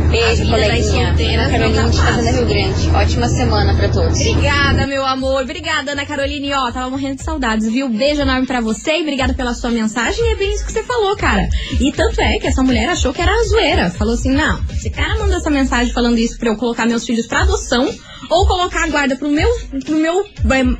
Beijo, 0.09 0.49
coleguinha. 0.49 1.11
não 1.11 1.51
Carolina 1.51 1.83
tá 1.83 1.89
de 1.89 1.97
Fazenda 2.01 2.23
fácil. 2.31 2.37
Rio 2.37 2.47
Grande. 2.47 2.89
Ótima 2.95 3.27
semana 3.29 3.75
pra 3.75 3.89
todos. 3.89 4.19
Obrigada, 4.19 4.87
meu 4.87 5.05
amor. 5.05 5.43
Obrigada, 5.43 5.91
Ana 5.91 6.03
Caroline. 6.05 6.51
Ó, 6.53 6.71
tava 6.71 6.89
morrendo 6.89 7.17
de 7.17 7.23
saudades, 7.23 7.71
viu? 7.71 7.87
Beijo 7.89 8.21
enorme 8.21 8.47
pra 8.47 8.59
você 8.59 8.97
e 8.97 9.01
obrigada 9.01 9.33
pela 9.35 9.53
sua 9.53 9.69
mensagem. 9.69 10.23
E 10.25 10.33
é 10.33 10.35
bem 10.35 10.51
isso 10.51 10.65
que 10.65 10.71
você 10.71 10.81
falou, 10.83 11.15
cara. 11.15 11.47
E 11.79 11.91
tanto 11.91 12.19
é 12.21 12.39
que 12.39 12.47
essa 12.47 12.63
mulher 12.63 12.89
achou 12.89 13.13
que 13.13 13.21
era 13.21 13.31
zoeira. 13.43 13.91
Falou 13.91 14.15
assim: 14.15 14.31
não, 14.31 14.59
esse 14.73 14.89
cara 14.89 15.17
mandou 15.19 15.37
essa 15.37 15.49
mensagem 15.51 15.93
falando 15.93 16.17
isso 16.17 16.39
pra 16.39 16.49
eu 16.49 16.57
colocar 16.57 16.87
meus 16.87 17.05
filhos 17.05 17.27
pra 17.27 17.41
adoção 17.43 17.87
ou 18.29 18.45
colocar 18.45 18.83
a 18.83 18.87
guarda 18.87 19.15
pro 19.15 19.29
meu, 19.29 19.49
pro 19.85 19.95
meu 19.95 20.25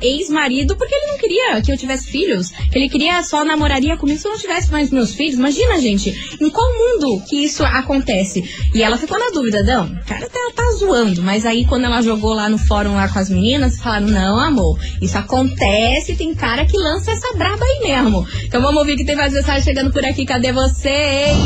ex-marido, 0.00 0.76
porque 0.76 0.94
ele 0.94 1.06
não 1.06 1.18
queria 1.18 1.62
que 1.62 1.72
eu 1.72 1.76
tivesse 1.76 2.06
filhos. 2.10 2.52
Ele 2.72 2.88
queria 2.88 3.22
só 3.22 3.44
namoraria 3.44 3.96
comigo 3.96 4.18
se 4.18 4.26
eu 4.26 4.32
não 4.32 4.38
tivesse 4.38 4.70
mais 4.70 4.90
meus 4.90 5.14
filhos. 5.14 5.34
Imagina, 5.34 5.80
gente, 5.80 6.36
em 6.40 6.50
qual 6.50 6.66
mundo 6.72 7.22
que 7.28 7.44
isso 7.44 7.64
acontece? 7.64 8.42
E 8.74 8.82
ela 8.82 8.96
ficou 8.96 9.18
na 9.18 9.30
dúvida, 9.30 9.62
não, 9.62 9.86
o 9.86 10.04
cara 10.06 10.28
tá, 10.28 10.40
tá 10.54 10.70
zoando. 10.78 11.22
Mas 11.22 11.44
aí 11.44 11.64
quando 11.66 11.84
ela 11.84 12.02
jogou 12.02 12.32
lá 12.32 12.48
no 12.48 12.58
fórum 12.58 12.94
lá 12.94 13.08
com 13.08 13.18
as 13.18 13.28
meninas, 13.28 13.78
falaram, 13.78 14.06
não, 14.06 14.38
amor, 14.38 14.78
isso 15.02 15.18
acontece, 15.18 16.14
tem 16.14 16.34
cara 16.34 16.64
que 16.64 16.76
lança 16.76 17.10
essa 17.10 17.36
braba 17.36 17.64
aí 17.64 17.80
mesmo. 17.82 18.26
Então 18.44 18.62
vamos 18.62 18.78
ouvir 18.78 18.96
que 18.96 19.04
tem 19.04 19.16
mais 19.16 19.32
mensagem 19.32 19.62
chegando 19.62 19.92
por 19.92 20.04
aqui. 20.04 20.24
Cadê 20.24 20.52
vocês? 20.52 21.36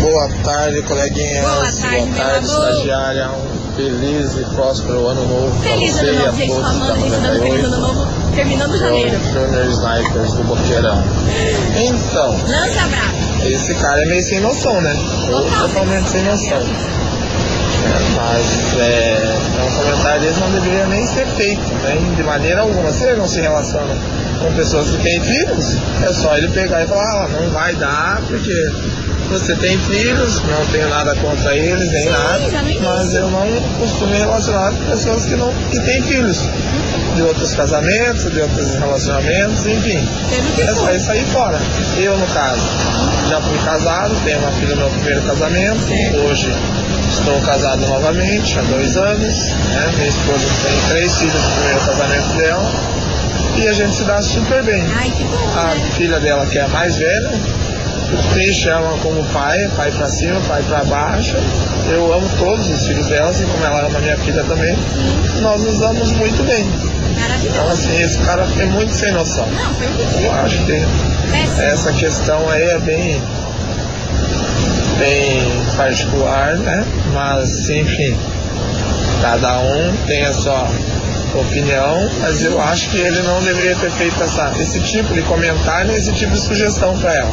Boa 0.00 0.28
tarde, 0.42 0.82
coleguinhas. 0.82 1.44
Boa 1.44 1.72
tarde, 1.72 2.06
meu 2.06 2.16
tarde, 2.16 2.46
estagiária. 2.46 3.30
Um 3.30 3.61
feliz 3.76 4.36
e 4.36 4.44
próspero 4.54 5.08
ano 5.08 5.26
novo 5.26 5.62
Feliz 5.62 5.98
ano 5.98 6.12
novo, 6.24 6.36
gente. 6.36 6.48
todos 6.48 6.62
Falando, 6.62 7.10
dando 7.10 7.40
feliz 7.40 7.64
ano 7.64 7.78
98. 7.78 7.80
novo, 7.80 8.34
terminando 8.34 8.78
janeiro. 8.78 9.18
Junior 9.32 9.66
Snipers 9.66 10.32
do 10.34 10.44
Boqueirão. 10.44 11.02
Então, 11.76 12.30
Lança 12.48 12.86
braba. 12.88 13.46
esse 13.46 13.74
cara 13.74 14.02
é 14.02 14.06
meio 14.06 14.22
sem 14.22 14.40
noção, 14.40 14.80
né? 14.80 14.94
Total. 15.26 15.68
Totalmente 15.68 16.08
sem 16.10 16.22
noção. 16.22 16.58
É, 16.58 17.98
mas 18.14 18.78
é, 18.78 19.38
é 19.58 19.64
um 19.64 19.76
comentário 19.76 20.20
desse 20.22 20.38
não 20.40 20.50
deveria 20.52 20.86
nem 20.86 21.04
ser 21.06 21.26
feito, 21.26 21.62
nem 21.84 22.14
de 22.14 22.22
maneira 22.22 22.60
alguma. 22.60 22.92
Se 22.92 23.04
ele 23.04 23.16
não 23.16 23.26
se 23.28 23.40
relaciona 23.40 23.94
com 24.40 24.52
pessoas 24.54 24.90
que 24.90 24.98
têm 25.02 25.20
filhos, 25.20 25.76
é 26.02 26.12
só 26.12 26.36
ele 26.36 26.48
pegar 26.48 26.84
e 26.84 26.86
falar, 26.86 27.24
ah, 27.24 27.28
não 27.28 27.50
vai 27.50 27.74
dar, 27.74 28.20
porque 28.28 28.52
você 29.28 29.54
tem 29.56 29.78
filhos, 29.78 30.42
não 30.42 30.64
tenho 30.66 30.88
nada 30.88 31.14
contra 31.16 31.56
eles, 31.56 31.90
nem 31.90 32.02
Sim, 32.04 32.10
nada, 32.10 32.40
mas 32.82 33.14
eu 33.14 33.30
não 33.30 33.46
costumo 33.78 34.10
me 34.10 34.18
relacionar 34.18 34.72
com 34.72 34.84
pessoas 34.90 35.24
que, 35.24 35.36
não, 35.36 35.52
que 35.70 35.80
têm 35.80 36.02
filhos. 36.02 36.48
De 37.14 37.22
outros 37.22 37.54
casamentos, 37.54 38.32
de 38.32 38.40
outros 38.40 38.74
relacionamentos, 38.74 39.66
enfim. 39.66 40.08
É 40.88 40.96
isso 40.96 41.10
aí 41.10 41.24
fora. 41.26 41.58
Eu, 41.98 42.16
no 42.16 42.26
caso, 42.28 42.62
já 43.28 43.40
fui 43.40 43.58
casado, 43.58 44.14
tenho 44.24 44.38
uma 44.38 44.50
filha 44.52 44.74
no 44.74 44.80
meu 44.82 44.90
primeiro 44.90 45.22
casamento. 45.22 45.82
Hoje 46.26 46.50
estou 47.10 47.38
casado 47.42 47.86
novamente, 47.86 48.58
há 48.58 48.62
dois 48.62 48.96
anos. 48.96 49.50
Né? 49.50 49.92
Minha 49.96 50.08
esposa 50.08 50.46
tem 50.64 50.88
três 50.88 51.18
filhos 51.18 51.34
do 51.34 51.50
primeiro 51.56 51.80
casamento 51.80 52.28
dela. 52.38 52.72
E 53.58 53.68
a 53.68 53.72
gente 53.74 53.94
se 53.94 54.04
dá 54.04 54.22
super 54.22 54.62
bem. 54.62 54.82
Ai, 54.96 55.10
bom, 55.10 55.52
A 55.54 55.74
né? 55.74 55.90
filha 55.94 56.18
dela, 56.18 56.46
que 56.46 56.58
é 56.58 56.62
a 56.62 56.68
mais 56.68 56.96
velha, 56.96 57.30
me 58.34 58.52
chama 58.52 58.98
como 58.98 59.24
pai, 59.26 59.68
pai 59.76 59.90
pra 59.90 60.08
cima, 60.08 60.40
pai 60.48 60.62
pra 60.62 60.84
baixo. 60.84 61.36
Eu 61.90 62.12
amo 62.12 62.28
todos 62.38 62.68
os 62.68 62.86
filhos 62.86 63.06
dela, 63.06 63.30
assim 63.30 63.46
como 63.46 63.64
ela 63.64 63.86
ama 63.86 64.00
minha 64.00 64.16
filha 64.18 64.42
também. 64.44 64.76
Nós 65.40 65.62
nos 65.62 65.78
damos 65.78 66.12
muito 66.12 66.42
bem. 66.44 66.66
Então, 67.44 67.68
assim, 67.68 68.00
esse 68.02 68.18
cara 68.18 68.46
é 68.58 68.64
muito 68.66 68.92
sem 68.92 69.12
noção. 69.12 69.46
Não, 69.46 69.74
foi 69.74 69.86
o 69.86 69.90
que 69.90 70.24
Eu 70.24 70.32
acho 70.32 70.64
que 70.64 70.82
essa 71.60 71.92
questão 71.92 72.48
aí 72.48 72.62
é 72.62 72.78
bem, 72.78 73.22
bem 74.98 75.42
particular, 75.76 76.56
né? 76.56 76.84
Mas, 77.12 77.68
enfim, 77.68 78.16
cada 79.20 79.58
um 79.60 79.96
tem 80.06 80.24
a 80.24 80.32
sua 80.32 80.68
opinião, 81.34 82.10
mas 82.20 82.42
eu 82.42 82.60
acho 82.60 82.90
que 82.90 82.98
ele 82.98 83.22
não 83.22 83.42
deveria 83.42 83.74
ter 83.76 83.90
feito 83.90 84.22
essa, 84.22 84.52
esse 84.58 84.80
tipo 84.80 85.14
de 85.14 85.22
comentário, 85.22 85.90
esse 85.92 86.12
tipo 86.12 86.32
de 86.32 86.40
sugestão 86.40 86.96
para 86.98 87.14
ela. 87.14 87.32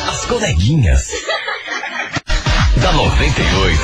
As 0.09 0.27
coleguinhas. 0.27 1.07
da 2.81 2.93
98. 2.93 3.81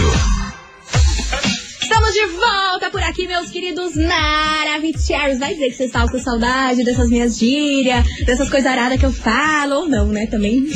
Estamos 1.83 2.13
de 2.13 2.27
volta 2.27 2.91
por 2.91 3.03
aqui, 3.03 3.27
meus 3.27 3.51
queridos 3.51 3.95
Maravicheros. 3.97 5.39
Vai 5.39 5.55
dizer 5.55 5.71
que 5.71 5.77
vocês 5.77 5.89
estavam 5.89 6.09
com 6.09 6.19
saudade 6.19 6.85
dessas 6.85 7.09
minhas 7.09 7.39
gírias, 7.39 8.05
dessas 8.25 8.51
coisas 8.51 8.71
aradas 8.71 8.99
que 8.99 9.07
eu 9.07 9.13
falo, 9.13 9.81
ou 9.81 9.89
não, 9.89 10.07
né? 10.07 10.27
Também. 10.27 10.65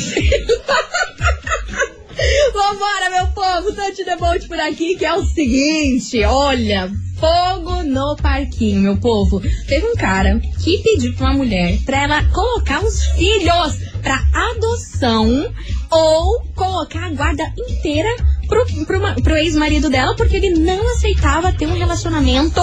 Vambora, 2.53 3.09
meu 3.11 3.27
povo, 3.27 3.73
Tante 3.73 4.03
Debolt 4.03 4.47
por 4.47 4.59
aqui, 4.59 4.95
que 4.95 5.05
é 5.05 5.13
o 5.13 5.23
seguinte, 5.23 6.23
olha, 6.23 6.91
fogo 7.19 7.83
no 7.83 8.15
parquinho, 8.15 8.81
meu 8.81 8.97
povo. 8.97 9.41
Teve 9.67 9.85
um 9.87 9.95
cara 9.95 10.39
que 10.63 10.77
pediu 10.83 11.13
pra 11.15 11.27
uma 11.27 11.37
mulher 11.37 11.77
pra 11.85 12.03
ela 12.03 12.23
colocar 12.29 12.83
os 12.83 13.03
filhos 13.17 13.77
pra 14.01 14.23
adoção 14.33 15.53
ou 15.89 16.41
colocar 16.55 17.07
a 17.07 17.11
guarda 17.11 17.43
inteira 17.57 18.09
pro, 18.47 18.65
pro, 18.85 19.21
pro 19.21 19.37
ex-marido 19.37 19.89
dela, 19.89 20.15
porque 20.15 20.37
ele 20.37 20.59
não 20.59 20.93
aceitava 20.93 21.53
ter 21.53 21.67
um 21.67 21.77
relacionamento 21.77 22.61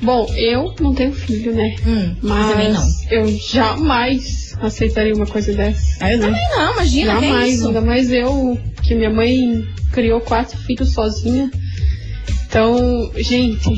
Bom, 0.00 0.26
eu 0.36 0.72
não 0.80 0.94
tenho 0.94 1.12
filho, 1.12 1.52
né? 1.54 1.74
Hum, 1.84 2.14
eu 2.22 2.28
Mas 2.28 2.72
não. 2.72 3.10
eu 3.10 3.28
jamais 3.38 4.56
aceitaria 4.60 5.12
uma 5.12 5.26
coisa 5.26 5.52
dessa. 5.52 5.96
Ah, 6.04 6.12
Eu 6.12 6.18
né? 6.18 6.26
também 6.26 6.48
não, 6.50 6.72
imagina, 6.72 7.12
é 7.12 7.20
Jamais, 7.20 7.54
isso. 7.54 7.66
ainda 7.66 7.80
mais 7.80 8.12
eu, 8.12 8.58
que 8.82 8.94
minha 8.94 9.10
mãe 9.10 9.64
criou 9.92 10.20
quatro 10.20 10.56
filhos 10.58 10.92
sozinha. 10.92 11.50
Então, 12.46 13.10
gente, 13.16 13.68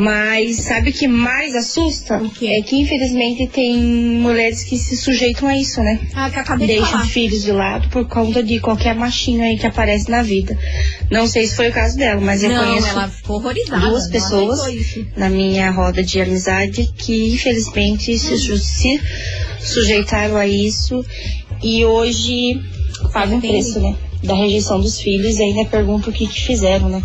Mas 0.00 0.56
sabe 0.56 0.90
o 0.90 0.92
que 0.92 1.06
mais 1.06 1.54
assusta? 1.54 2.16
O 2.16 2.30
quê? 2.30 2.46
É 2.58 2.62
que 2.62 2.76
infelizmente 2.76 3.46
tem 3.48 3.76
mulheres 3.76 4.62
que 4.64 4.78
se 4.78 4.96
sujeitam 4.96 5.46
a 5.48 5.56
isso, 5.58 5.82
né? 5.82 6.00
Ah, 6.14 6.30
que 6.30 6.38
acabei 6.38 6.66
de 6.66 6.72
Deixam 6.74 6.90
falar. 6.90 7.04
os 7.04 7.10
filhos 7.10 7.42
de 7.42 7.52
lado 7.52 7.88
por 7.90 8.06
conta 8.08 8.42
de 8.42 8.58
qualquer 8.60 8.94
machinho 8.94 9.42
aí 9.42 9.58
que 9.58 9.66
aparece 9.66 10.10
na 10.10 10.22
vida. 10.22 10.56
Não 11.10 11.26
sei 11.26 11.46
se 11.46 11.54
foi 11.54 11.68
o 11.68 11.72
caso 11.72 11.98
dela, 11.98 12.20
mas 12.20 12.42
eu 12.42 12.48
Não, 12.50 12.64
conheço 12.64 12.88
ela 12.88 13.08
ficou 13.08 13.36
horrorizada. 13.36 13.86
duas 13.88 14.08
pessoas 14.08 14.60
aceitou 14.60 14.80
isso. 14.82 15.06
na 15.16 15.28
minha 15.28 15.70
roda 15.70 16.02
de 16.02 16.20
amizade 16.20 16.90
que 16.96 17.34
infelizmente 17.34 18.18
se, 18.18 18.38
su- 18.38 18.56
se 18.58 19.00
sujeitaram 19.60 20.36
a 20.36 20.46
isso 20.46 21.04
e 21.62 21.84
hoje 21.84 22.58
pagam 23.12 23.36
o 23.38 23.40
preço, 23.40 23.78
né? 23.80 23.94
Da 24.24 24.34
rejeição 24.34 24.80
dos 24.80 24.98
filhos 25.00 25.38
e 25.38 25.42
ainda 25.42 25.64
perguntam 25.66 26.10
o 26.10 26.12
que, 26.12 26.26
que 26.26 26.40
fizeram, 26.42 26.88
né? 26.88 27.02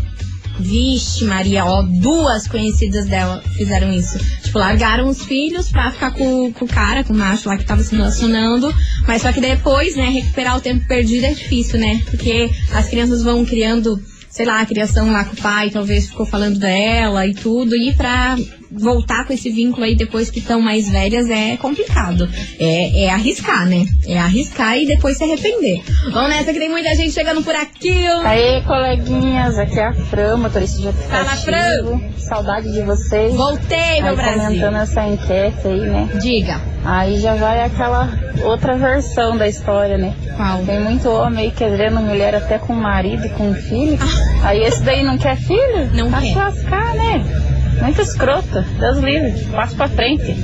Vixe, 0.60 1.26
Maria, 1.26 1.66
ó, 1.66 1.82
duas 1.82 2.48
conhecidas 2.48 3.06
dela 3.08 3.42
fizeram 3.56 3.92
isso. 3.92 4.18
Tipo, 4.42 4.60
largaram 4.60 5.08
os 5.08 5.24
filhos 5.24 5.70
pra 5.70 5.92
ficar 5.92 6.12
com, 6.12 6.52
com 6.54 6.66
o 6.66 6.68
cara, 6.68 7.04
com 7.04 7.14
o 7.14 7.18
macho 7.18 7.50
lá 7.50 7.58
que 7.58 7.66
tava 7.66 7.84
se 7.84 7.96
relacionando. 7.96 8.74
Mas 9.08 9.22
só 9.22 9.32
que 9.32 9.42
depois, 9.42 9.96
né, 9.96 10.10
recuperar 10.10 10.58
o 10.58 10.62
tempo 10.62 10.88
perdido 10.88 11.26
é 11.26 11.34
difícil, 11.34 11.80
né? 11.80 12.02
Porque 12.10 12.50
as 12.74 12.88
crianças 12.88 13.22
vão 13.22 13.46
criando, 13.46 14.02
sei 14.30 14.46
lá, 14.46 14.62
a 14.62 14.66
criação 14.66 15.12
lá 15.12 15.26
com 15.26 15.34
o 15.34 15.42
pai, 15.42 15.70
talvez 15.70 16.08
ficou 16.08 16.26
falando 16.26 16.58
dela 16.58 17.26
e 17.28 17.34
tudo. 17.34 17.76
E 17.76 17.94
pra 17.94 18.38
voltar 18.78 19.26
com 19.26 19.34
esse 19.34 19.50
vínculo 19.50 19.86
aí 19.86 19.96
depois 19.96 20.30
que 20.30 20.40
estão 20.40 20.62
mais 20.62 20.90
velhas 20.90 21.30
é 21.30 21.58
complicado. 21.58 22.30
É, 22.60 23.06
é 23.06 23.10
arriscar, 23.10 23.66
né? 23.68 23.86
É 24.08 24.18
arriscar 24.18 24.78
e 24.78 24.86
depois 24.86 25.18
se 25.18 25.24
arrepender. 25.24 25.82
Vamos 26.12 26.30
nessa 26.30 26.54
que 26.54 26.60
tem 26.60 26.70
muita 26.70 26.94
gente 26.96 27.12
chegando 27.12 27.42
por 27.44 27.56
aqui. 27.56 27.96
Aê, 28.24 28.62
coleguinhas, 28.62 29.58
aqui 29.58 29.80
é 29.80 29.88
a 29.88 29.94
Fran, 29.94 30.38
motorista 30.38 30.78
de 30.82 30.92
Fala, 30.94 31.32
aplicativo. 31.32 32.02
Saudade 32.18 32.72
de 32.72 32.82
vocês. 32.82 33.34
Voltei, 33.36 34.02
meu 34.02 34.12
Aí, 34.12 34.16
Brasil. 34.16 34.42
comentando 34.46 34.76
essa 34.78 35.08
enquete 35.08 35.68
aí, 35.68 35.80
né? 35.82 36.10
Diga. 36.22 36.62
Aí 36.84 37.20
já 37.20 37.36
vai 37.36 37.62
aquela 37.64 38.10
outra 38.44 38.78
versão 38.78 39.36
da 39.38 39.48
história, 39.48 39.98
né? 39.98 40.14
Qual? 40.36 40.64
Tem 40.64 40.80
muito 40.84 41.10
homem 41.10 41.46
aí 41.46 41.52
querendo 41.52 42.00
mulher 42.00 42.36
até 42.36 42.58
com 42.60 42.74
marido, 42.74 43.28
com 43.30 43.54
filho. 43.54 43.98
Aí 44.44 44.60
esse 44.64 44.84
daí 44.84 45.04
não 45.04 45.18
quer 45.18 45.36
filho? 45.38 45.90
Não 45.94 46.10
Vai 46.10 46.22
quer. 46.30 46.36
lascar, 46.36 46.94
né? 46.96 47.55
Muito 47.82 48.02
escrota. 48.02 48.66
Deus 48.80 48.98
livre. 48.98 49.46
Passa 49.52 49.76
pra 49.76 49.88
frente. 49.88 50.36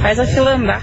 Faz 0.00 0.18
a 0.18 0.26
fila 0.26 0.54
andar. 0.54 0.82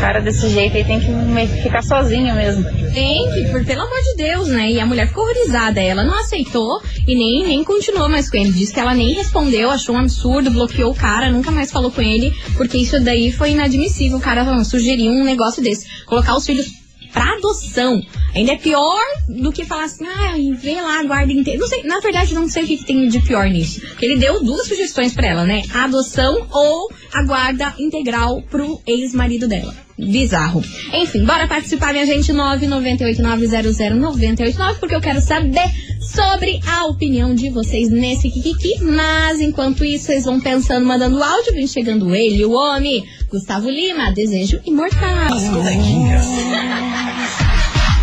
Cara 0.00 0.20
desse 0.20 0.48
jeito 0.48 0.76
aí 0.76 0.84
tem 0.84 1.00
que 1.00 1.62
ficar 1.62 1.82
sozinho 1.82 2.34
mesmo. 2.34 2.64
Tem 2.92 3.30
que, 3.32 3.50
por, 3.50 3.64
pelo 3.64 3.82
amor 3.82 4.00
de 4.02 4.16
Deus, 4.16 4.48
né? 4.48 4.70
E 4.70 4.80
a 4.80 4.86
mulher 4.86 5.08
ficou 5.08 5.24
horrorizada. 5.24 5.80
Ela 5.80 6.02
não 6.02 6.18
aceitou 6.18 6.82
e 7.06 7.14
nem, 7.14 7.46
nem 7.48 7.64
continuou 7.64 8.08
mais 8.08 8.30
com 8.30 8.36
ele. 8.36 8.52
Disse 8.52 8.72
que 8.72 8.80
ela 8.80 8.94
nem 8.94 9.12
respondeu, 9.14 9.70
achou 9.70 9.94
um 9.94 9.98
absurdo, 9.98 10.50
bloqueou 10.50 10.92
o 10.92 10.94
cara, 10.94 11.30
nunca 11.30 11.50
mais 11.50 11.70
falou 11.70 11.90
com 11.90 12.02
ele, 12.02 12.32
porque 12.56 12.78
isso 12.78 13.00
daí 13.00 13.30
foi 13.32 13.50
inadmissível. 13.50 14.18
O 14.18 14.20
cara 14.20 14.44
não, 14.44 14.64
sugerir 14.64 15.08
um 15.08 15.24
negócio 15.24 15.62
desse. 15.62 15.86
Colocar 16.04 16.36
os 16.36 16.46
filhos 16.46 16.83
pra 17.14 17.36
adoção. 17.36 18.02
Ainda 18.34 18.52
é 18.52 18.56
pior 18.56 19.00
do 19.28 19.52
que 19.52 19.64
falar 19.64 19.84
assim, 19.84 20.04
ah, 20.04 20.34
vê 20.58 20.80
lá 20.80 20.98
a 20.98 21.04
guarda 21.04 21.32
inteira. 21.32 21.60
Não 21.60 21.68
sei, 21.68 21.84
na 21.84 22.00
verdade, 22.00 22.34
não 22.34 22.48
sei 22.48 22.64
o 22.64 22.66
que, 22.66 22.78
que 22.78 22.84
tem 22.84 23.08
de 23.08 23.20
pior 23.20 23.48
nisso. 23.48 23.80
Porque 23.80 24.04
ele 24.04 24.18
deu 24.18 24.42
duas 24.42 24.66
sugestões 24.66 25.14
pra 25.14 25.28
ela, 25.28 25.44
né? 25.44 25.62
A 25.72 25.84
adoção 25.84 26.46
ou 26.50 26.90
a 27.12 27.22
guarda 27.22 27.72
integral 27.78 28.42
pro 28.50 28.80
ex-marido 28.86 29.46
dela. 29.46 29.83
Bizarro. 29.98 30.62
Enfim, 30.92 31.24
bora 31.24 31.46
participar, 31.46 31.92
minha 31.92 32.04
gente, 32.04 32.32
998900989, 32.32 34.78
porque 34.80 34.94
eu 34.94 35.00
quero 35.00 35.20
saber 35.20 35.70
sobre 36.00 36.60
a 36.66 36.86
opinião 36.86 37.34
de 37.34 37.50
vocês 37.50 37.88
nesse 37.90 38.30
Kikiki. 38.30 38.82
Mas, 38.82 39.40
enquanto 39.40 39.84
isso, 39.84 40.06
vocês 40.06 40.24
vão 40.24 40.40
pensando, 40.40 40.84
mandando 40.84 41.22
áudio, 41.22 41.54
vem 41.54 41.66
chegando 41.66 42.14
ele, 42.14 42.44
o 42.44 42.52
homem, 42.52 43.04
Gustavo 43.30 43.70
Lima, 43.70 44.12
Desejo 44.12 44.60
Imortal. 44.64 45.28
Coleguinhas. 45.28 46.26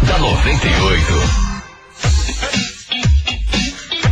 da 0.08 0.18
98. 0.18 1.51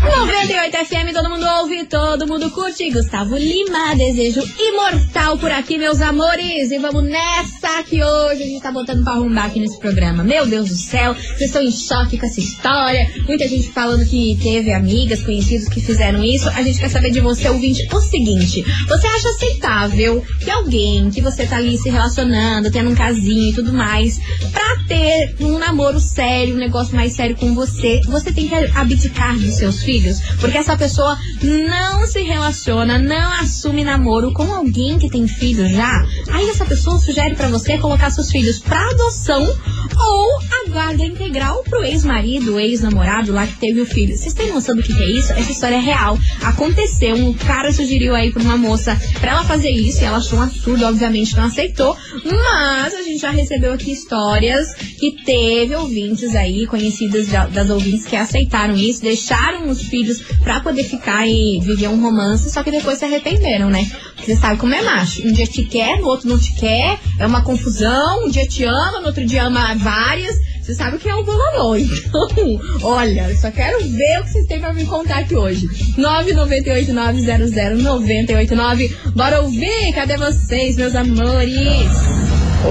98 0.09 0.85
FM, 0.85 1.13
todo 1.13 1.29
mundo 1.29 1.45
ouve, 1.59 1.85
todo 1.85 2.27
mundo 2.27 2.49
curte. 2.49 2.89
Gustavo 2.89 3.37
Lima, 3.37 3.95
desejo 3.95 4.41
imortal 4.59 5.37
por 5.37 5.51
aqui, 5.51 5.77
meus 5.77 6.01
amores. 6.01 6.71
E 6.71 6.79
vamos 6.79 7.03
nessa 7.03 7.83
que 7.83 8.03
hoje 8.03 8.43
a 8.43 8.45
gente 8.45 8.61
tá 8.61 8.71
botando 8.71 9.03
pra 9.03 9.13
arrumar 9.13 9.45
aqui 9.45 9.59
nesse 9.59 9.79
programa. 9.79 10.23
Meu 10.23 10.47
Deus 10.47 10.69
do 10.69 10.75
céu, 10.75 11.13
vocês 11.13 11.41
estão 11.41 11.61
em 11.61 11.71
choque 11.71 12.17
com 12.17 12.25
essa 12.25 12.39
história. 12.39 13.07
Muita 13.27 13.47
gente 13.47 13.71
falando 13.71 14.05
que 14.05 14.37
teve 14.41 14.73
amigas, 14.73 15.21
conhecidos 15.21 15.69
que 15.69 15.79
fizeram 15.79 16.23
isso. 16.23 16.49
A 16.49 16.63
gente 16.63 16.79
quer 16.79 16.89
saber 16.89 17.11
de 17.11 17.21
você, 17.21 17.47
ouvinte, 17.47 17.87
o 17.93 18.01
seguinte: 18.01 18.63
você 18.87 19.07
acha 19.07 19.29
aceitável 19.29 20.25
que 20.43 20.49
alguém 20.49 21.11
que 21.11 21.21
você 21.21 21.45
tá 21.45 21.57
ali 21.57 21.77
se 21.77 21.89
relacionando, 21.89 22.71
tendo 22.71 22.89
um 22.89 22.95
casinho 22.95 23.51
e 23.51 23.53
tudo 23.53 23.71
mais, 23.71 24.19
pra 24.51 24.83
ter 24.87 25.35
um 25.39 25.59
namoro 25.59 25.99
sério, 25.99 26.55
um 26.55 26.59
negócio 26.59 26.95
mais 26.95 27.13
sério 27.13 27.35
com 27.35 27.53
você, 27.53 28.01
você 28.07 28.33
tem 28.33 28.47
que 28.47 28.55
abdicar 28.55 29.37
dos 29.37 29.53
seus 29.55 29.83
filhos? 29.83 29.98
Porque 30.39 30.57
essa 30.57 30.77
pessoa 30.77 31.17
não 31.41 32.05
se 32.05 32.21
relaciona, 32.21 32.97
não 32.97 33.33
assume 33.41 33.83
namoro 33.83 34.33
com 34.33 34.51
alguém 34.53 34.97
que 34.97 35.09
tem 35.09 35.27
filho 35.27 35.67
já, 35.67 36.05
aí 36.31 36.49
essa 36.49 36.65
pessoa 36.65 36.97
sugere 36.97 37.35
pra 37.35 37.49
você 37.49 37.77
colocar 37.77 38.09
seus 38.09 38.31
filhos 38.31 38.59
pra 38.59 38.89
adoção 38.89 39.41
ou 39.41 40.39
guarda 40.69 41.03
integral 41.03 41.63
pro 41.63 41.83
ex-marido, 41.83 42.59
ex-namorado 42.59 43.31
lá 43.33 43.45
que 43.45 43.57
teve 43.57 43.81
o 43.81 43.85
filho. 43.85 44.15
Vocês 44.15 44.33
têm 44.33 44.51
noção 44.51 44.75
do 44.75 44.81
que, 44.83 44.93
que 44.93 45.03
é 45.03 45.09
isso? 45.11 45.33
Essa 45.33 45.51
história 45.51 45.75
é 45.75 45.79
real. 45.79 46.17
Aconteceu, 46.43 47.15
um 47.15 47.33
cara 47.33 47.71
sugeriu 47.71 48.15
aí 48.15 48.31
pra 48.31 48.41
uma 48.41 48.57
moça 48.57 48.99
pra 49.19 49.31
ela 49.31 49.43
fazer 49.43 49.69
isso 49.69 50.01
e 50.01 50.05
ela 50.05 50.17
achou 50.17 50.39
um 50.39 50.43
absurdo, 50.43 50.85
obviamente 50.85 51.35
não 51.35 51.45
aceitou, 51.45 51.95
mas 52.25 52.93
a 52.93 53.01
gente 53.03 53.19
já 53.19 53.31
recebeu 53.31 53.73
aqui 53.73 53.91
histórias 53.91 54.73
que 54.99 55.11
teve 55.23 55.75
ouvintes 55.75 56.35
aí, 56.35 56.65
conhecidas 56.67 57.27
da- 57.27 57.47
das 57.47 57.69
ouvintes 57.69 58.05
que 58.05 58.15
aceitaram 58.15 58.75
isso, 58.75 59.01
deixaram 59.01 59.69
os 59.69 59.81
filhos 59.81 60.21
pra 60.43 60.59
poder 60.59 60.83
ficar 60.83 61.27
e 61.27 61.59
viver 61.61 61.87
um 61.87 62.01
romance, 62.01 62.49
só 62.51 62.63
que 62.63 62.71
depois 62.71 62.97
se 62.99 63.05
arrependeram, 63.05 63.69
né? 63.69 63.89
Porque 64.15 64.33
você 64.33 64.39
sabe 64.39 64.59
como 64.59 64.73
é 64.73 64.81
macho. 64.81 65.25
Um 65.25 65.31
dia 65.31 65.45
te 65.47 65.63
quer, 65.63 65.99
no 65.99 66.07
outro 66.07 66.27
não 66.29 66.37
te 66.37 66.53
quer, 66.55 66.99
é 67.19 67.25
uma 67.25 67.41
confusão, 67.43 68.25
um 68.25 68.29
dia 68.29 68.45
te 68.47 68.63
ama, 68.63 68.99
no 69.01 69.07
outro 69.07 69.25
dia 69.25 69.43
ama 69.45 69.75
várias. 69.75 70.35
Você 70.69 70.75
sabe 70.75 70.97
o 70.97 70.99
que 70.99 71.09
é 71.09 71.15
o 71.15 71.23
bololô. 71.23 71.75
Então, 72.29 72.59
olha, 72.83 73.35
só 73.35 73.49
quero 73.49 73.79
ver 73.79 74.19
o 74.19 74.23
que 74.23 74.29
vocês 74.29 74.45
têm 74.45 74.59
pra 74.59 74.71
me 74.71 74.85
contar 74.85 75.21
aqui 75.21 75.35
hoje. 75.35 75.65
998900989. 75.97 78.95
Bora 79.15 79.41
ouvir? 79.41 79.91
Cadê 79.95 80.15
vocês, 80.17 80.75
meus 80.75 80.93
amores? 80.93 81.89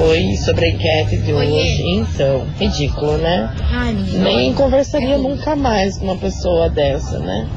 Oi, 0.09 0.37
sobre 0.45 0.67
a 0.67 0.69
enquete 0.69 1.17
de 1.17 1.33
Oiê. 1.33 1.51
hoje. 1.51 1.83
Então, 1.97 2.47
ridículo, 2.61 3.19
né? 3.19 3.53
Ai. 3.69 3.95
Nem 4.13 4.55
conversaria 4.55 5.19
nunca 5.19 5.57
mais 5.57 5.99
com 5.99 6.05
uma 6.05 6.17
pessoa 6.17 6.71
dessa, 6.71 7.19
né? 7.19 7.49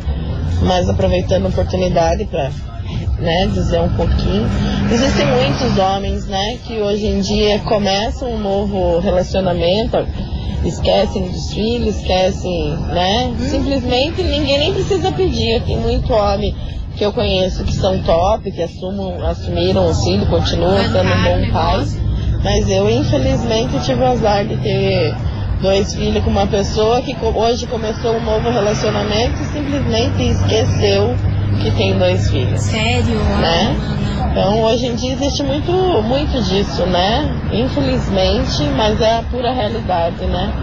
Mas 0.63 0.89
aproveitando 0.89 1.45
a 1.45 1.49
oportunidade 1.49 2.25
para 2.25 2.49
né, 3.21 3.47
dizer 3.47 3.79
um 3.79 3.89
pouquinho. 3.89 4.49
Existem 4.91 5.25
muitos 5.27 5.77
homens, 5.77 6.25
né, 6.25 6.57
que 6.65 6.81
hoje 6.81 7.05
em 7.05 7.21
dia 7.21 7.59
começam 7.59 8.33
um 8.33 8.39
novo 8.39 8.99
relacionamento, 8.99 9.97
esquecem 10.65 11.29
dos 11.29 11.53
filhos, 11.53 11.97
esquecem, 11.97 12.75
né? 12.93 13.33
Simplesmente 13.39 14.21
ninguém 14.21 14.59
nem 14.59 14.73
precisa 14.73 15.11
pedir. 15.11 15.61
Tem 15.63 15.77
muito 15.77 16.13
homem 16.13 16.55
que 16.95 17.03
eu 17.03 17.11
conheço 17.11 17.63
que 17.63 17.73
são 17.73 18.01
top, 18.03 18.51
que 18.51 18.61
assumam, 18.61 19.25
assumiram 19.25 19.89
o 19.89 19.93
filho, 19.93 20.25
continuam 20.27 20.77
sendo 20.83 21.11
um 21.11 21.23
bom 21.23 21.51
pai. 21.51 21.85
Mas 22.43 22.69
eu, 22.69 22.89
infelizmente, 22.89 23.79
tive 23.85 24.01
o 24.01 24.05
azar 24.05 24.45
de 24.45 24.57
ter 24.57 25.15
dois 25.61 25.93
filhos 25.93 26.23
com 26.23 26.29
uma 26.31 26.47
pessoa 26.47 27.01
que 27.01 27.15
hoje 27.23 27.67
começou 27.67 28.13
um 28.15 28.23
novo 28.23 28.49
relacionamento 28.49 29.41
e 29.41 29.45
simplesmente 29.45 30.23
esqueceu 30.23 31.15
que 31.61 31.71
tem 31.71 31.97
dois 31.97 32.29
filhos. 32.29 32.59
Sério? 32.59 33.15
Né? 33.39 33.75
Então, 34.31 34.63
hoje 34.63 34.87
em 34.87 34.95
dia 34.95 35.11
existe 35.11 35.43
muito, 35.43 35.71
muito 36.03 36.41
disso, 36.43 36.85
né? 36.85 37.29
Infelizmente, 37.51 38.63
mas 38.77 39.01
é 39.01 39.17
a 39.17 39.23
pura 39.23 39.51
realidade, 39.51 40.23
né? 40.25 40.53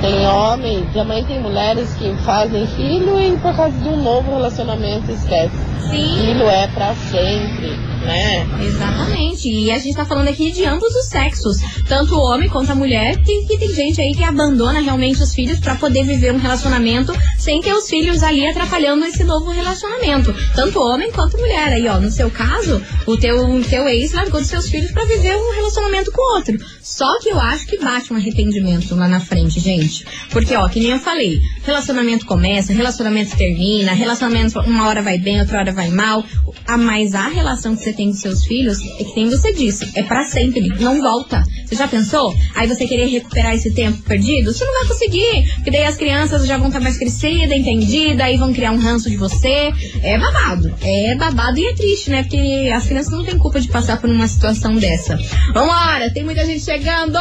Tem 0.00 0.24
homem, 0.26 0.86
também 0.94 1.24
tem 1.24 1.40
mulheres 1.40 1.92
que 1.94 2.14
fazem 2.24 2.66
filho 2.68 3.20
e 3.20 3.36
por 3.38 3.54
causa 3.56 3.76
de 3.76 3.88
um 3.88 3.96
novo 3.96 4.30
relacionamento 4.30 5.10
esquece. 5.10 5.56
Sim. 5.90 6.16
Filho 6.18 6.48
é 6.48 6.68
pra 6.68 6.94
sempre, 6.94 7.76
né? 8.06 8.46
Exatamente. 8.62 9.48
E 9.48 9.70
a 9.70 9.78
gente 9.78 9.96
tá 9.96 10.04
falando 10.04 10.28
aqui 10.28 10.50
de 10.50 10.64
ambos 10.64 10.94
os 10.94 11.06
sexos. 11.06 11.58
Tanto 11.88 12.14
o 12.14 12.20
homem 12.20 12.48
quanto 12.48 12.70
a 12.72 12.74
mulher. 12.74 13.22
Tem, 13.22 13.44
que 13.46 13.58
tem 13.58 13.74
gente 13.74 14.00
aí 14.00 14.14
que 14.14 14.22
abandona 14.22 14.80
realmente 14.80 15.22
os 15.22 15.34
filhos 15.34 15.58
pra 15.58 15.74
poder 15.74 16.04
viver 16.04 16.32
um 16.32 16.38
relacionamento 16.38 17.12
sem 17.38 17.60
ter 17.60 17.74
os 17.74 17.88
filhos 17.88 18.22
ali 18.22 18.46
atrapalhando 18.46 19.04
esse 19.04 19.24
novo 19.24 19.50
relacionamento. 19.50 20.34
Tanto 20.54 20.80
homem 20.80 21.10
quanto 21.12 21.38
mulher. 21.38 21.68
Aí, 21.68 21.86
ó, 21.88 21.98
no 21.98 22.10
seu 22.10 22.30
caso, 22.30 22.82
o 23.06 23.16
teu, 23.16 23.44
o 23.44 23.62
teu 23.62 23.88
ex 23.88 24.12
largou 24.12 24.40
dos 24.40 24.48
seus 24.48 24.68
filhos 24.68 24.92
pra 24.92 25.04
viver 25.04 25.36
um 25.36 25.56
relacionamento 25.56 26.10
com 26.12 26.20
o 26.20 26.36
outro. 26.36 26.56
Só 26.80 27.18
que 27.20 27.28
eu 27.28 27.40
acho 27.40 27.66
que 27.66 27.78
bate 27.78 28.12
um 28.12 28.16
arrependimento 28.16 28.94
lá 28.94 29.08
na 29.08 29.20
frente, 29.20 29.60
gente. 29.60 30.06
Porque, 30.30 30.54
ó, 30.54 30.68
que 30.68 30.80
nem 30.80 30.92
eu 30.92 30.98
falei, 30.98 31.40
relacionamento 31.64 32.24
começa, 32.24 32.72
relacionamento 32.72 33.36
termina, 33.36 33.92
relacionamento 33.92 34.60
uma 34.60 34.86
hora 34.88 35.02
vai 35.02 35.18
bem, 35.18 35.40
outra 35.40 35.58
hora 35.58 35.72
vai 35.72 35.88
mal. 35.90 36.24
A 36.66 36.76
mais 36.76 37.14
a 37.14 37.28
relação 37.28 37.76
que 37.76 37.82
você 37.82 37.92
tem 37.92 38.08
com 38.08 38.16
seus 38.16 38.44
filhos 38.44 38.80
é 38.80 39.04
que 39.04 39.14
nem 39.14 39.30
você 39.30 39.52
disse, 39.52 39.88
é 39.94 40.02
pra 40.02 40.24
sempre, 40.24 40.68
não 40.80 41.00
volta. 41.00 41.44
Você 41.64 41.76
já 41.76 41.86
pensou? 41.86 42.34
Aí 42.54 42.66
você 42.66 42.86
querer 42.86 43.06
recuperar 43.06 43.54
esse 43.54 43.72
tempo 43.72 44.02
perdido? 44.02 44.52
Você 44.52 44.64
não 44.64 44.72
vai 44.72 44.86
conseguir, 44.88 45.52
porque 45.56 45.70
daí 45.70 45.84
as 45.84 45.96
crianças 45.96 46.46
já 46.46 46.56
vão 46.56 46.68
estar 46.68 46.80
mais 46.80 46.98
crescidas, 46.98 47.56
entendidas, 47.56 48.20
aí 48.20 48.36
vão 48.36 48.52
criar 48.52 48.72
um 48.72 48.78
ranço 48.78 49.08
de 49.08 49.16
você. 49.16 49.72
É 50.02 50.18
babado, 50.18 50.74
é 50.82 51.14
babado 51.14 51.58
e 51.58 51.66
é 51.66 51.74
triste, 51.74 52.10
né? 52.10 52.22
Porque 52.22 52.70
as 52.74 52.86
crianças 52.86 53.12
não 53.12 53.24
têm 53.24 53.38
culpa 53.38 53.60
de 53.60 53.68
passar 53.68 54.00
por 54.00 54.10
uma 54.10 54.26
situação 54.26 54.74
dessa. 54.74 55.16
Vambora, 55.54 56.12
tem 56.12 56.24
muita 56.24 56.44
gente 56.44 56.64
chegando! 56.64 57.18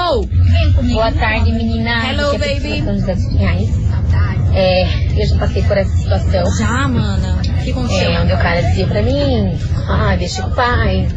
Boa 0.92 1.12
tarde, 1.12 1.52
menina. 1.52 2.12
Hello, 2.12 2.36
Aqui 2.36 2.40
baby. 2.40 4.05
É, 4.54 4.84
eu 5.22 5.28
já 5.28 5.38
passei 5.38 5.62
por 5.64 5.78
essa 5.78 5.96
situação. 5.98 6.46
Já, 6.58 6.88
mana. 6.88 7.40
O 7.42 7.64
que 7.64 7.72
aconteceu? 7.72 8.10
É, 8.10 8.22
onde 8.22 8.34
o 8.34 8.38
cara 8.38 8.62
dizia 8.62 8.88
pra 8.88 9.02
mim, 9.02 9.58
ah, 9.90 10.16
deixa 10.18 10.42
com 10.44 10.50
o 10.50 10.56
pai, 10.56 11.08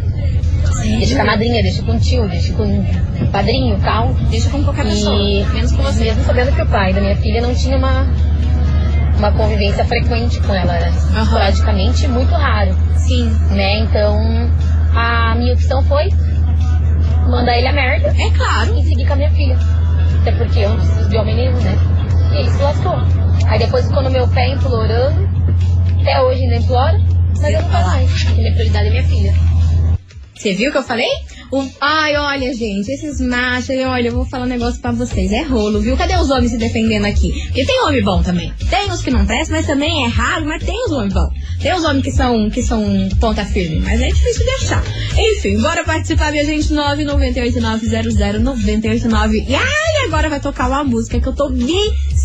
deixa 0.98 1.14
com 1.14 1.22
a 1.22 1.24
madrinha, 1.24 1.62
deixa 1.62 1.82
com 1.82 1.92
o 1.92 2.00
tio, 2.00 2.28
deixa 2.28 2.52
com 2.54 2.64
o 2.64 3.26
padrinho 3.30 3.76
e 3.76 3.80
tal. 3.80 4.12
Deixa 4.30 4.48
com 4.50 4.64
qualquer 4.64 4.86
E 4.86 4.90
pessoa, 4.90 5.16
menos 5.52 5.72
com 5.72 5.82
você. 5.82 6.04
mesmo 6.04 6.24
sabendo 6.24 6.52
que 6.52 6.62
o 6.62 6.66
pai 6.66 6.92
da 6.92 7.00
minha 7.00 7.16
filha 7.16 7.40
não 7.40 7.54
tinha 7.54 7.76
uma, 7.76 8.06
uma 9.18 9.30
convivência 9.32 9.84
frequente 9.84 10.40
com 10.40 10.52
ela, 10.54 10.74
era 10.74 10.88
esporadicamente 10.88 12.08
muito 12.08 12.32
raro. 12.32 12.74
Sim. 12.96 13.28
Né? 13.50 13.80
Então, 13.80 14.18
a 14.96 15.34
minha 15.36 15.54
opção 15.54 15.82
foi 15.84 16.08
mandar 17.28 17.56
ele 17.56 17.68
a 17.68 17.72
merda. 17.72 18.08
É 18.18 18.30
claro. 18.36 18.76
E 18.78 18.82
seguir 18.84 19.06
com 19.06 19.12
a 19.12 19.16
minha 19.16 19.30
filha. 19.30 19.56
Até 20.22 20.32
porque 20.32 20.58
eu 20.58 20.70
não 20.70 20.76
preciso 20.78 21.08
de 21.08 21.16
homem 21.16 21.36
nenhum, 21.36 21.56
né? 21.60 21.78
E 22.32 22.36
ele 22.40 22.50
se 22.50 22.58
lascou. 22.62 22.96
Aí 23.46 23.58
depois 23.58 23.86
ficou 23.86 24.02
no 24.02 24.10
meu 24.10 24.26
pé 24.28 24.52
implorando. 24.52 25.28
Até 26.00 26.20
hoje 26.22 26.42
ainda 26.42 26.56
implora. 26.56 26.98
Mas 27.40 27.54
eu 27.54 27.62
não 27.62 27.70
quero 27.70 27.86
mais. 27.86 28.10
Porque 28.24 28.40
minha 28.40 28.52
prioridade 28.52 28.86
é 28.86 28.90
minha 28.90 29.04
filha. 29.04 29.34
Você 30.34 30.52
viu 30.54 30.68
o 30.68 30.72
que 30.72 30.78
eu 30.78 30.82
falei? 30.84 31.08
O- 31.50 31.66
Ai, 31.80 32.14
olha, 32.16 32.54
gente, 32.54 32.92
esses 32.92 33.20
machos, 33.20 33.74
olha, 33.86 34.08
eu 34.08 34.12
vou 34.12 34.24
falar 34.24 34.44
um 34.44 34.48
negócio 34.48 34.80
pra 34.80 34.92
vocês. 34.92 35.32
É 35.32 35.42
rolo, 35.42 35.80
viu? 35.80 35.96
Cadê 35.96 36.14
os 36.16 36.30
homens 36.30 36.50
se 36.52 36.58
defendendo 36.58 37.06
aqui? 37.06 37.32
Porque 37.46 37.64
tem 37.64 37.82
homem 37.84 38.04
bom 38.04 38.22
também. 38.22 38.52
Tem 38.70 38.88
os 38.88 39.02
que 39.02 39.10
não 39.10 39.26
prestam, 39.26 39.56
mas 39.56 39.66
também 39.66 40.04
é 40.04 40.08
raro, 40.08 40.46
mas 40.46 40.62
tem 40.62 40.76
os 40.84 40.92
homens 40.92 41.12
bons. 41.14 41.30
Tem 41.60 41.74
os 41.74 41.82
homens 41.84 42.04
que 42.04 42.12
são, 42.12 42.48
que 42.50 42.62
são 42.62 42.84
ponta 43.18 43.44
firme, 43.44 43.80
mas 43.80 44.00
é 44.00 44.06
difícil 44.08 44.44
de 44.44 44.50
achar. 44.50 44.84
Enfim, 45.16 45.60
bora 45.60 45.82
participar, 45.82 46.30
minha 46.30 46.44
gente, 46.44 46.72
998900989. 46.72 49.44
E 49.48 49.54
ai, 49.56 50.04
agora 50.06 50.28
vai 50.28 50.38
tocar 50.40 50.68
uma 50.68 50.84
música 50.84 51.18
que 51.20 51.26
eu 51.26 51.34
tô 51.34 51.48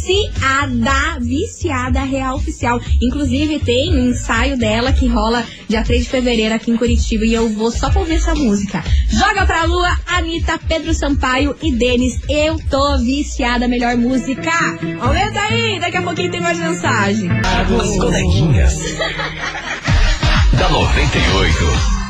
viciada, 0.04 1.20
viciada, 1.20 2.04
real 2.04 2.36
oficial. 2.36 2.80
Inclusive, 3.02 3.60
tem 3.60 3.96
um 3.96 4.10
ensaio 4.10 4.58
dela 4.58 4.92
que 4.92 5.08
rola 5.08 5.46
dia 5.68 5.84
3 5.84 6.04
de 6.04 6.10
fevereiro 6.10 6.54
aqui 6.54 6.72
em 6.72 6.78
Curitiba 6.78 7.26
e 7.26 7.34
eu 7.34 7.50
vou 7.50 7.72
só 7.72 7.90
pra 7.90 8.02
ouvir 8.02 8.16
essa 8.16 8.36
música. 8.36 8.84
Joga 9.10 9.46
pra 9.46 9.64
lua, 9.64 9.98
Anitta, 10.08 10.60
Pedro 10.68 10.94
Sampaio 10.94 11.56
e 11.62 11.72
Denis. 11.72 12.20
Eu 12.30 12.60
tô 12.70 12.98
viciada, 13.00 13.68
melhor 13.68 13.96
música. 13.96 14.52
Aumenta 15.00 15.40
aí, 15.42 15.80
daqui 15.80 15.98
a 15.98 16.02
pouquinho 16.02 16.32
tem 16.32 16.42
mais 16.42 16.60
mensagem. 16.60 17.30
As 17.30 17.98
coleguinhas. 17.98 18.74
da 20.58 20.70
98. 20.70 22.03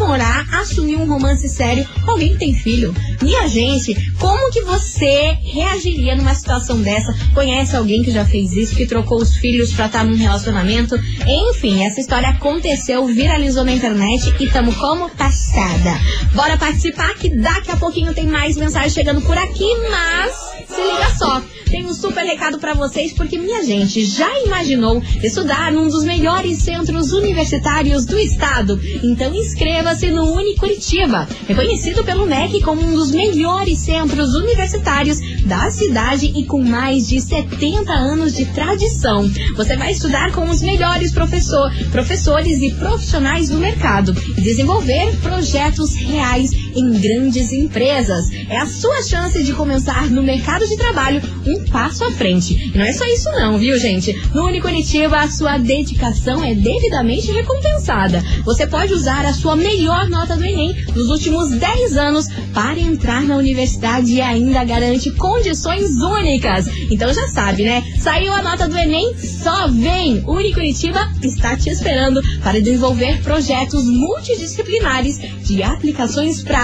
namorar, 0.00 0.46
assumir 0.54 0.96
um 0.96 1.06
romance 1.06 1.46
sério 1.48 1.86
alguém 2.06 2.32
que 2.32 2.38
tem 2.38 2.54
filho. 2.54 2.94
Minha 3.22 3.46
gente, 3.48 3.94
como 4.18 4.50
que 4.50 4.62
você 4.62 5.36
reagiria 5.42 6.16
numa 6.16 6.34
situação 6.34 6.80
dessa? 6.80 7.14
Conhece 7.34 7.76
alguém 7.76 8.02
que 8.02 8.10
já 8.10 8.24
fez 8.24 8.52
isso, 8.52 8.74
que 8.74 8.86
trocou 8.86 9.20
os 9.20 9.36
filhos 9.36 9.72
pra 9.72 9.86
estar 9.86 10.04
num 10.04 10.16
relacionamento? 10.16 10.98
Enfim, 11.26 11.84
essa 11.84 12.00
história 12.00 12.30
aconteceu, 12.30 13.06
viralizou 13.06 13.64
na 13.64 13.72
internet 13.72 14.34
e 14.40 14.48
tamo 14.48 14.74
como 14.74 15.10
passada. 15.10 16.00
Bora 16.34 16.56
participar 16.56 17.14
que 17.14 17.28
daqui 17.36 17.70
a 17.70 17.76
pouquinho 17.76 18.14
tem 18.14 18.26
mais 18.26 18.56
mensagem 18.56 18.90
chegando 18.90 19.20
por 19.20 19.36
aqui, 19.36 19.68
mas 19.90 20.32
se 20.66 20.80
liga 20.80 21.14
só. 21.18 21.42
Tem 21.70 21.86
um 21.86 21.94
super 21.94 22.24
recado 22.24 22.58
pra 22.58 22.74
vocês, 22.74 23.12
porque 23.12 23.38
minha 23.38 23.62
gente 23.62 24.04
já 24.04 24.28
imaginou 24.40 25.00
estudar 25.22 25.70
num 25.70 25.88
dos 25.88 26.04
melhores 26.04 26.58
centros 26.58 27.12
universitários 27.12 28.04
do 28.04 28.18
estado? 28.18 28.80
Então 29.04 29.32
inscreva-se 29.80 30.10
no 30.10 30.34
Unicuritiba, 30.34 31.26
reconhecido 31.48 32.04
pelo 32.04 32.26
MEC 32.26 32.60
como 32.60 32.82
um 32.82 32.94
dos 32.94 33.10
melhores 33.10 33.78
centros 33.78 34.34
universitários 34.34 35.18
da 35.46 35.70
cidade 35.70 36.26
e 36.36 36.44
com 36.44 36.62
mais 36.62 37.08
de 37.08 37.18
70 37.18 37.90
anos 37.90 38.34
de 38.34 38.44
tradição. 38.46 39.30
Você 39.56 39.76
vai 39.76 39.92
estudar 39.92 40.32
com 40.32 40.44
os 40.50 40.60
melhores 40.60 41.12
professor, 41.12 41.72
professores 41.90 42.60
e 42.60 42.72
profissionais 42.72 43.48
do 43.48 43.56
mercado 43.56 44.14
e 44.36 44.40
desenvolver 44.42 45.16
projetos 45.22 45.94
reais 45.94 46.50
em 46.74 46.92
grandes 47.00 47.52
empresas. 47.52 48.30
É 48.48 48.56
a 48.56 48.66
sua 48.66 49.02
chance 49.02 49.42
de 49.42 49.52
começar 49.52 50.08
no 50.10 50.22
mercado 50.22 50.66
de 50.66 50.76
trabalho 50.76 51.20
um 51.46 51.64
passo 51.66 52.04
à 52.04 52.12
frente. 52.12 52.70
E 52.74 52.78
não 52.78 52.84
é 52.84 52.92
só 52.92 53.04
isso 53.06 53.30
não, 53.32 53.58
viu, 53.58 53.78
gente? 53.78 54.12
No 54.34 54.46
Unicuritiba, 54.46 55.18
a 55.18 55.30
sua 55.30 55.58
dedicação 55.58 56.42
é 56.44 56.54
devidamente 56.54 57.30
recompensada. 57.32 58.22
Você 58.44 58.66
pode 58.66 58.92
usar 58.92 59.24
a 59.24 59.34
sua 59.34 59.56
melhor 59.56 60.08
nota 60.08 60.36
do 60.36 60.44
Enem 60.44 60.74
nos 60.94 61.08
últimos 61.08 61.50
10 61.50 61.96
anos 61.96 62.26
para 62.54 62.78
entrar 62.78 63.22
na 63.22 63.36
universidade 63.36 64.12
e 64.12 64.20
ainda 64.20 64.64
garante 64.64 65.10
condições 65.12 65.90
únicas. 66.00 66.66
Então 66.90 67.12
já 67.12 67.26
sabe, 67.28 67.64
né? 67.64 67.82
Saiu 67.98 68.32
a 68.32 68.42
nota 68.42 68.68
do 68.68 68.76
Enem, 68.76 69.16
só 69.18 69.68
vem! 69.68 70.22
Unicuritiba 70.26 71.10
está 71.22 71.56
te 71.56 71.70
esperando 71.70 72.20
para 72.42 72.60
desenvolver 72.60 73.20
projetos 73.22 73.84
multidisciplinares 73.84 75.18
de 75.44 75.62
aplicações 75.62 76.42
práticas 76.42 76.59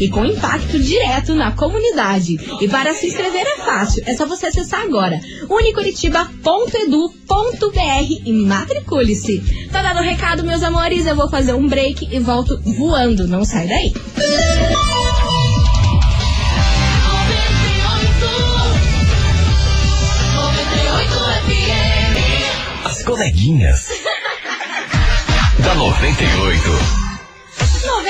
e 0.00 0.08
com 0.08 0.24
impacto 0.24 0.78
direto 0.78 1.34
na 1.34 1.52
comunidade. 1.52 2.36
E 2.60 2.68
para 2.68 2.92
se 2.92 3.06
inscrever 3.06 3.46
é 3.46 3.56
fácil, 3.58 4.02
é 4.06 4.14
só 4.14 4.26
você 4.26 4.46
acessar 4.46 4.82
agora 4.82 5.20
unicuritiba.edu.br 5.48 8.22
e 8.24 8.32
matricule-se. 8.32 9.68
Tá 9.70 9.82
dado 9.82 10.00
o 10.00 10.02
recado, 10.02 10.44
meus 10.44 10.62
amores? 10.62 11.06
Eu 11.06 11.14
vou 11.14 11.28
fazer 11.28 11.54
um 11.54 11.68
break 11.68 12.08
e 12.10 12.18
volto 12.18 12.60
voando. 12.64 13.28
Não 13.28 13.44
sai 13.44 13.68
daí. 13.68 13.92
As 22.84 23.02
coleguinhas. 23.04 23.88
da 25.62 25.74
98. 25.74 27.07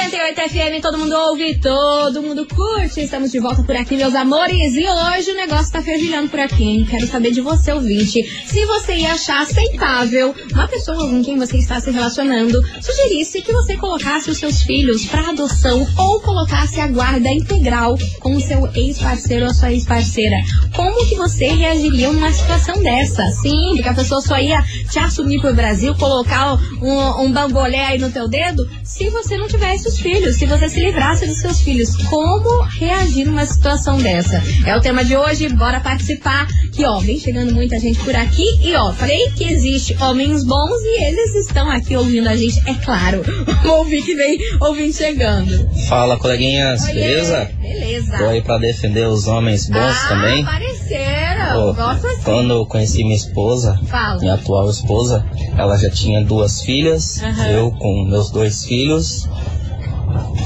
98 0.09 0.49
FM, 0.49 0.81
todo 0.81 0.97
mundo 0.97 1.15
ouve, 1.15 1.55
todo 1.57 2.23
mundo 2.23 2.47
curte. 2.47 3.03
Estamos 3.03 3.31
de 3.31 3.39
volta 3.39 3.63
por 3.63 3.77
aqui, 3.77 3.95
meus 3.95 4.15
amores. 4.15 4.75
E 4.75 4.89
hoje 4.89 5.33
o 5.33 5.35
negócio 5.35 5.71
tá 5.71 5.83
fervilhando 5.83 6.31
por 6.31 6.41
aqui, 6.41 6.65
hein? 6.65 6.87
Quero 6.89 7.07
saber 7.07 7.31
de 7.31 7.43
você, 7.43 7.73
ouvinte. 7.73 8.23
Se 8.47 8.65
você 8.65 8.95
ia 8.95 9.13
achar 9.13 9.43
aceitável 9.43 10.35
uma 10.51 10.67
pessoa 10.67 10.97
com 10.97 11.23
quem 11.23 11.37
você 11.37 11.59
está 11.59 11.79
se 11.79 11.91
relacionando 11.91 12.59
sugerisse 12.81 13.43
que 13.43 13.53
você 13.53 13.77
colocasse 13.77 14.31
os 14.31 14.39
seus 14.39 14.63
filhos 14.63 15.05
para 15.05 15.29
adoção 15.29 15.87
ou 15.99 16.21
colocasse 16.21 16.81
a 16.81 16.89
guarda 16.89 17.29
integral 17.29 17.99
com 18.21 18.35
o 18.35 18.41
seu 18.41 18.67
ex-parceiro 18.75 19.45
ou 19.45 19.51
a 19.51 19.55
sua 19.55 19.73
ex-parceira. 19.73 20.37
Como 20.75 21.07
que 21.07 21.17
você 21.17 21.49
reagiria 21.49 22.11
numa 22.11 22.33
situação 22.33 22.83
dessa? 22.83 23.27
Sim, 23.43 23.75
porque 23.75 23.89
a 23.91 23.95
pessoa 23.95 24.23
só 24.23 24.39
ia 24.39 24.63
te 24.91 24.99
assumir 24.99 25.39
pro 25.43 25.53
Brasil, 25.53 25.95
colocar 25.97 26.55
um, 26.81 27.25
um 27.25 27.31
bambolé 27.31 27.85
aí 27.85 27.99
no 27.99 28.11
teu 28.11 28.27
dedo, 28.27 28.67
se 28.83 29.11
você 29.11 29.37
não 29.37 29.49
tivesse 29.49 29.87
os 29.87 29.98
filhos, 29.99 30.37
se 30.37 30.47
você 30.47 30.69
se 30.69 30.81
livrasse 30.81 31.27
dos 31.27 31.41
seus 31.41 31.61
filhos. 31.61 31.97
Como 32.09 32.63
reagir 32.63 33.27
numa 33.27 33.45
situação 33.47 33.99
dessa? 33.99 34.43
É 34.67 34.77
o 34.77 34.81
tema 34.81 35.05
de 35.05 35.17
hoje, 35.17 35.49
bora 35.49 35.81
participar. 35.81 36.47
Que 36.73 36.85
ó, 36.87 36.99
vem 37.01 37.19
chegando 37.19 37.55
muita 37.55 37.79
gente 37.79 37.99
por 38.01 38.15
aqui. 38.15 38.45
E 38.63 38.75
ó, 38.75 38.93
falei 38.93 39.31
que 39.31 39.45
existe 39.45 39.97
homens 40.01 40.45
bons 40.45 40.81
e 40.83 41.05
eles 41.07 41.35
estão 41.47 41.71
aqui 41.71 41.97
ouvindo 41.97 42.29
a 42.29 42.37
gente, 42.37 42.59
é 42.69 42.75
claro. 42.75 43.23
Vamos 43.63 43.89
ouvir 43.89 44.03
que 44.03 44.15
vem 44.15 44.39
ouvindo 44.61 44.93
chegando. 44.93 45.69
Fala, 45.89 46.19
coleguinhas, 46.19 46.87
beleza? 46.87 47.51
Beleza. 47.61 48.19
Tô 48.19 48.25
aí 48.27 48.43
pra 48.43 48.59
defender 48.59 49.07
os 49.07 49.27
homens 49.27 49.69
bons 49.69 49.79
ah, 49.79 50.09
também. 50.09 50.45
pareceram. 50.45 51.75
Pô, 51.75 51.83
assim. 51.83 52.23
Quando 52.25 52.53
eu 52.53 52.67
conheci 52.67 53.03
minha 53.03 53.17
esposa, 53.17 53.79
Fala. 53.87 54.21
minha 54.21 54.35
atual 54.35 54.71
esposa, 54.71 55.25
ela 55.57 55.77
já 55.77 55.91
tinha 55.91 56.23
duas 56.25 56.63
filhas, 56.63 57.23
Aham. 57.23 57.51
eu 57.51 57.71
com 57.73 58.05
meus 58.09 58.31
dois 58.31 58.65
filhos. 58.65 59.27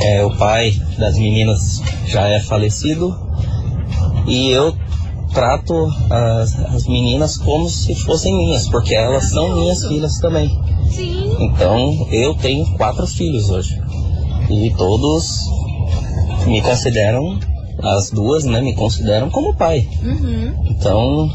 É, 0.00 0.24
o 0.24 0.36
pai 0.36 0.72
das 0.98 1.16
meninas 1.16 1.80
já 2.06 2.26
é 2.28 2.40
falecido 2.40 3.16
e 4.26 4.48
eu 4.50 4.74
trato 5.32 5.86
as, 6.10 6.58
as 6.74 6.86
meninas 6.86 7.36
como 7.38 7.68
se 7.68 7.94
fossem 7.94 8.34
minhas, 8.36 8.68
porque 8.68 8.94
elas 8.94 9.30
são 9.30 9.54
minhas 9.54 9.84
filhas 9.86 10.18
também. 10.18 10.48
Sim. 10.90 11.36
Então 11.40 12.06
eu 12.10 12.34
tenho 12.34 12.66
quatro 12.76 13.06
filhos 13.06 13.48
hoje 13.50 13.80
e 14.50 14.70
todos 14.76 15.40
me 16.46 16.60
consideram, 16.60 17.38
as 17.82 18.10
duas, 18.10 18.44
né, 18.44 18.60
me 18.60 18.74
consideram 18.74 19.30
como 19.30 19.54
pai. 19.54 19.88
Uhum. 20.02 20.54
Então, 20.70 21.30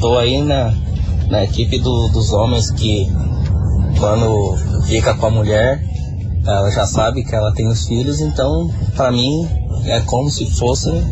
tô 0.00 0.16
aí 0.16 0.40
na, 0.42 0.72
na 1.28 1.44
equipe 1.44 1.78
do- 1.78 2.08
dos 2.08 2.32
homens 2.32 2.70
que 2.70 3.06
quando 3.98 4.56
fica 4.86 5.14
com 5.14 5.26
a 5.26 5.30
mulher, 5.30 5.82
ela 6.46 6.70
já 6.70 6.86
sabe 6.86 7.24
que 7.24 7.34
ela 7.34 7.52
tem 7.52 7.66
os 7.68 7.86
filhos, 7.86 8.20
então 8.20 8.70
pra 8.94 9.10
mim 9.10 9.48
é 9.84 10.00
como 10.00 10.30
se 10.30 10.46
fossem 10.50 11.02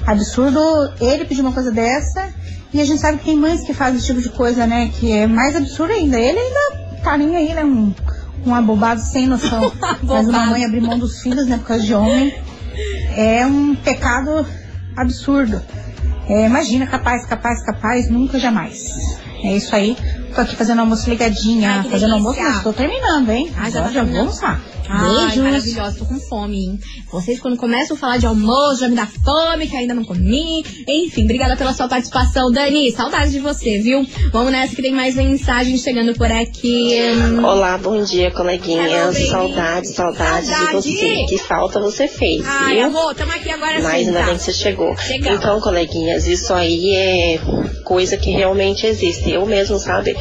Absurdo 0.07 0.61
ele 1.01 1.25
pedir 1.25 1.41
uma 1.41 1.53
coisa 1.53 1.71
dessa. 1.71 2.33
E 2.73 2.81
a 2.81 2.85
gente 2.85 3.01
sabe 3.01 3.19
que 3.19 3.25
tem 3.25 3.37
mães 3.37 3.63
que 3.63 3.75
fazem 3.75 3.97
esse 3.99 4.07
tipo 4.07 4.21
de 4.21 4.31
coisa, 4.31 4.67
né? 4.67 4.91
Que 4.99 5.13
é 5.13 5.27
mais 5.27 5.57
absurdo 5.57 5.93
ainda. 5.93 6.19
Ele 6.19 6.39
ainda 6.39 7.01
tá 7.03 7.17
nem 7.17 7.37
aí, 7.37 7.53
né? 7.53 7.65
Um, 7.65 7.93
um 8.47 8.55
abobado 8.55 9.01
sem 9.01 9.27
noção. 9.27 9.73
Mas 10.03 10.29
uma 10.29 10.47
mãe 10.47 10.65
abrir 10.65 10.81
mão 10.81 10.99
dos 10.99 11.21
filhos, 11.21 11.47
né? 11.47 11.59
Por 11.59 11.67
causa 11.67 11.85
de 11.85 11.93
homem. 11.93 12.33
É 13.17 13.45
um 13.45 13.75
pecado 13.75 14.47
absurdo. 14.97 15.61
É, 16.29 16.47
imagina, 16.47 16.87
capaz, 16.87 17.27
capaz, 17.27 17.65
capaz, 17.65 18.09
nunca, 18.09 18.39
jamais. 18.39 18.95
É 19.43 19.57
isso 19.57 19.75
aí. 19.75 19.97
Tô 20.35 20.41
aqui 20.43 20.55
fazendo 20.55 20.81
almoço 20.81 21.09
ligadinha, 21.11 21.71
Ai, 21.79 21.83
que 21.85 21.91
fazendo 21.91 22.15
almoço, 22.15 22.39
mas 22.41 22.63
tô 22.63 22.73
terminando, 22.73 23.31
hein? 23.31 23.51
Ah, 23.57 23.69
já 23.69 23.81
Agora 23.81 23.85
tá 23.85 23.91
já 23.93 24.05
vou 24.05 24.19
almoçar. 24.21 24.61
Ai, 24.93 25.09
Beijos. 25.27 25.37
maravilhosa, 25.45 25.99
tô 25.99 26.05
com 26.05 26.19
fome, 26.21 26.57
hein? 26.65 26.81
Vocês, 27.13 27.39
quando 27.41 27.57
começam 27.57 27.97
a 27.97 27.99
falar 27.99 28.17
de 28.19 28.27
almoço, 28.27 28.81
já 28.81 28.89
me 28.89 28.97
dá 28.97 29.07
fome, 29.07 29.67
que 29.69 29.77
ainda 29.77 29.95
não 29.95 30.05
comi. 30.05 30.65
Enfim, 30.87 31.25
obrigada 31.25 31.57
pela 31.57 31.73
sua 31.73 31.89
participação, 31.89 32.51
Dani. 32.51 32.91
Saudades 32.93 33.33
de 33.33 33.39
você, 33.41 33.79
viu? 33.81 34.05
Vamos 34.33 34.51
nessa 34.53 34.75
que 34.75 34.83
tem 34.83 34.93
mais 34.93 35.15
mensagem 35.17 35.77
chegando 35.79 36.13
por 36.15 36.31
aqui. 36.31 36.93
Olá, 37.43 37.79
bom 37.79 38.03
dia, 38.03 38.31
coleguinhas. 38.33 38.91
Hello, 38.91 39.13
baby. 39.13 39.29
Saudades, 39.31 39.91
saudades 39.95 40.49
de 40.49 40.55
Saudade. 40.55 40.73
você. 40.77 41.25
Que 41.29 41.39
falta 41.39 41.81
você 41.81 42.09
fez, 42.09 42.45
Ai, 42.47 42.77
viu? 42.77 42.87
amor, 42.87 43.15
tamo 43.15 43.33
aqui 43.33 43.51
agora 43.51 43.81
Mas 43.83 43.93
sim, 44.03 44.07
ainda 44.09 44.21
tá? 44.21 44.27
bem 44.27 44.37
que 44.37 44.43
você 44.43 44.53
chegou. 44.53 44.97
Chegamos. 44.97 45.39
Então, 45.39 45.61
coleguinhas, 45.61 46.27
isso 46.27 46.53
aí 46.53 46.95
é 46.97 47.41
coisa 47.91 48.17
que 48.17 48.31
realmente 48.31 48.87
existe. 48.87 49.33
Eu 49.33 49.45
mesmo, 49.45 49.77
sabe? 49.77 50.17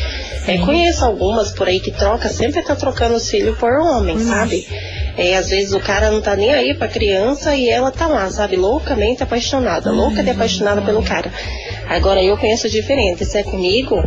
É, 0.47 0.58
conheço 0.58 1.05
algumas 1.05 1.51
por 1.51 1.67
aí 1.67 1.79
que 1.79 1.91
troca, 1.91 2.27
sempre 2.27 2.63
tá 2.63 2.75
trocando 2.75 3.13
os 3.13 3.29
filhos 3.29 3.55
por 3.60 3.71
homem, 3.71 4.17
sabe? 4.17 4.67
É, 5.15 5.38
às 5.38 5.49
vezes 5.49 5.71
o 5.71 5.79
cara 5.79 6.10
não 6.10 6.19
tá 6.19 6.36
nem 6.36 6.51
aí 6.51 6.73
pra 6.73 6.88
criança 6.88 7.55
e 7.55 7.69
ela 7.69 7.91
tá 7.91 8.08
lá, 8.08 8.27
sabe? 8.32 8.55
Loucamente 8.55 9.21
apaixonada, 9.21 9.91
louca 9.91 10.23
de 10.23 10.32
apaixonada 10.32 10.82
pelo 10.82 11.03
cara. 11.03 11.32
Agora 11.89 12.23
eu 12.23 12.38
penso 12.38 12.69
diferente. 12.69 13.25
Se 13.25 13.39
é 13.39 13.43
comigo, 13.43 14.02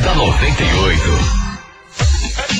da 0.03 0.15
98. 0.17 1.01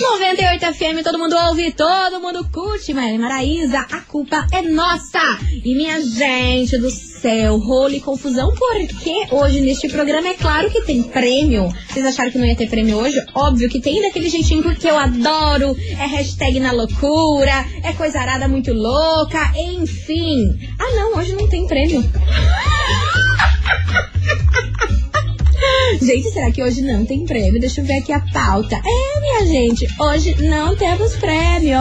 98 0.01 0.75
FM, 0.75 1.03
todo 1.03 1.19
mundo 1.19 1.35
ouve, 1.49 1.73
todo 1.73 2.21
mundo 2.21 2.49
curte, 2.53 2.95
Maria 2.95 3.19
Maraísa, 3.19 3.81
a 3.81 4.01
culpa 4.03 4.47
é 4.53 4.63
nossa! 4.63 5.19
E 5.65 5.75
minha 5.75 6.01
gente 6.01 6.79
do 6.79 6.89
céu, 6.89 7.59
rolo 7.59 7.95
e 7.95 8.01
confusão, 8.01 8.55
porque 8.55 9.27
hoje 9.33 9.61
neste 9.61 9.89
programa 9.89 10.29
é 10.29 10.35
claro 10.35 10.71
que 10.71 10.83
tem 10.83 11.03
prêmio. 11.03 11.69
Vocês 11.89 12.07
acharam 12.07 12.31
que 12.31 12.39
não 12.39 12.47
ia 12.47 12.55
ter 12.55 12.71
prêmio 12.71 12.97
hoje? 12.97 13.21
Óbvio 13.35 13.69
que 13.69 13.81
tem 13.81 14.01
daquele 14.01 14.29
jeitinho 14.29 14.63
porque 14.63 14.89
eu 14.89 14.97
adoro, 14.97 15.77
é 15.99 16.07
hashtag 16.07 16.61
na 16.61 16.71
loucura, 16.71 17.67
é 17.83 17.93
coisa 17.95 18.21
arada 18.21 18.47
muito 18.47 18.73
louca, 18.73 19.53
enfim. 19.57 20.37
Ah 20.79 20.95
não, 20.95 21.17
hoje 21.19 21.33
não 21.33 21.49
tem 21.49 21.67
prêmio. 21.67 22.09
Gente, 26.01 26.31
será 26.31 26.51
que 26.51 26.63
hoje 26.63 26.83
não 26.83 27.05
tem 27.05 27.25
prêmio? 27.27 27.61
Deixa 27.61 27.81
eu 27.81 27.85
ver 27.85 27.99
aqui 27.99 28.13
a 28.13 28.21
pauta. 28.33 28.77
É, 28.77 29.21
minha 29.21 29.47
gente, 29.47 29.87
hoje 30.01 30.35
não 30.43 30.77
temos 30.77 31.17
prêmio. 31.17 31.79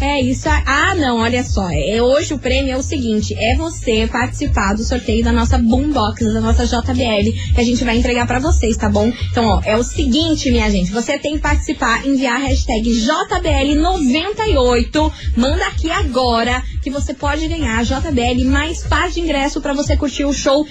É 0.00 0.20
isso. 0.20 0.48
Ah, 0.48 0.94
não, 0.94 1.18
olha 1.18 1.42
só. 1.42 1.68
É, 1.70 2.00
hoje 2.02 2.34
o 2.34 2.38
prêmio 2.38 2.72
é 2.72 2.76
o 2.76 2.82
seguinte: 2.82 3.34
é 3.34 3.56
você 3.56 4.06
participar 4.06 4.74
do 4.74 4.84
sorteio 4.84 5.24
da 5.24 5.32
nossa 5.32 5.58
Boombox, 5.58 6.22
da 6.32 6.40
nossa 6.40 6.66
JBL, 6.66 7.32
que 7.54 7.60
a 7.60 7.64
gente 7.64 7.82
vai 7.84 7.96
entregar 7.96 8.26
pra 8.26 8.38
vocês, 8.38 8.76
tá 8.76 8.88
bom? 8.88 9.10
Então, 9.30 9.44
ó, 9.46 9.60
é 9.64 9.76
o 9.76 9.82
seguinte, 9.82 10.50
minha 10.50 10.70
gente: 10.70 10.90
você 10.92 11.18
tem 11.18 11.34
que 11.34 11.40
participar, 11.40 12.06
enviar 12.06 12.36
a 12.36 12.44
hashtag 12.44 12.90
JBL98. 12.90 15.12
Manda 15.36 15.66
aqui 15.66 15.90
agora 15.90 16.62
que 16.82 16.90
você 16.90 17.14
pode 17.14 17.48
ganhar 17.48 17.78
a 17.78 17.82
JBL 17.82 18.44
mais 18.44 18.82
par 18.82 19.10
de 19.10 19.20
ingresso 19.20 19.60
pra 19.60 19.72
você 19.72 19.96
curtir 19.96 20.24
o 20.24 20.32
show 20.32 20.66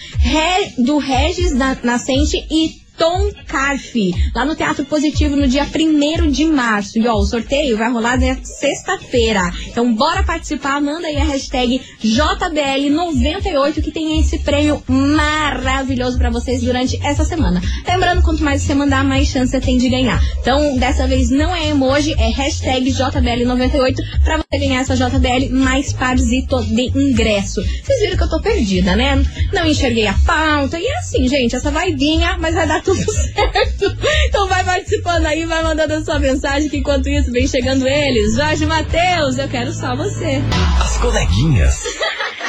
do 0.77 0.97
Regis 0.97 1.53
Na- 1.53 1.77
Nascente 1.83 2.37
e 2.51 2.84
Tom 2.97 3.29
Carfe, 3.47 4.13
lá 4.33 4.45
no 4.45 4.55
Teatro 4.55 4.85
Positivo 4.85 5.35
no 5.35 5.47
dia 5.47 5.65
1 5.65 6.29
de 6.31 6.45
março. 6.45 6.97
E 6.97 7.07
ó, 7.07 7.15
o 7.15 7.25
sorteio 7.25 7.77
vai 7.77 7.91
rolar 7.91 8.19
na 8.19 8.35
sexta-feira. 8.43 9.41
Então 9.67 9.93
bora 9.93 10.23
participar, 10.23 10.81
manda 10.81 11.07
aí 11.07 11.17
a 11.17 11.23
hashtag 11.25 11.81
JBL98 12.03 13.81
que 13.83 13.91
tem 13.91 14.19
esse 14.19 14.39
prêmio 14.39 14.81
maravilhoso 14.87 16.17
pra 16.17 16.29
vocês 16.29 16.61
durante 16.61 16.99
essa 17.05 17.25
semana. 17.25 17.61
Lembrando, 17.87 18.21
quanto 18.21 18.43
mais 18.43 18.61
você 18.61 18.73
mandar, 18.73 19.03
mais 19.03 19.27
chance 19.27 19.51
você 19.51 19.59
tem 19.59 19.77
de 19.77 19.89
ganhar. 19.89 20.21
Então, 20.39 20.77
dessa 20.77 21.07
vez 21.07 21.29
não 21.29 21.55
é 21.55 21.69
emoji, 21.69 22.13
é 22.13 22.29
hashtag 22.29 22.89
JBL98 22.91 23.95
pra 24.23 24.37
você 24.37 24.57
ganhar 24.57 24.81
essa 24.81 24.95
JBL 24.95 25.51
mais 25.51 25.93
parzito 25.93 26.63
de 26.63 26.91
ingresso. 26.95 27.61
Vocês 27.83 27.99
viram 27.99 28.17
que 28.17 28.23
eu 28.23 28.29
tô 28.29 28.41
perdida, 28.41 28.95
né? 28.95 29.23
Não 29.53 29.65
enxerguei 29.65 30.07
a 30.07 30.13
pauta. 30.25 30.79
E 30.79 30.85
é 30.85 30.97
assim, 30.97 31.27
gente, 31.27 31.55
essa 31.55 31.71
vai 31.71 31.93
vinha, 31.93 32.37
mas 32.37 32.55
vai 32.55 32.67
dar 32.67 32.81
tudo 32.85 33.11
certo. 33.11 33.97
Então 34.27 34.47
vai 34.47 34.63
participando 34.63 35.25
aí, 35.25 35.45
vai 35.45 35.63
mandando 35.63 35.95
a 35.95 36.03
sua 36.03 36.19
mensagem, 36.19 36.69
que 36.69 36.77
enquanto 36.77 37.09
isso 37.09 37.31
vem 37.31 37.47
chegando 37.47 37.87
eles. 37.87 38.35
Jorge 38.35 38.65
Matheus, 38.65 39.37
eu 39.37 39.49
quero 39.49 39.73
só 39.73 39.95
você. 39.95 40.41
As 40.79 40.97
coleguinhas. 40.97 41.75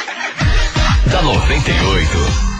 da 1.11 1.21
98. 1.23 2.56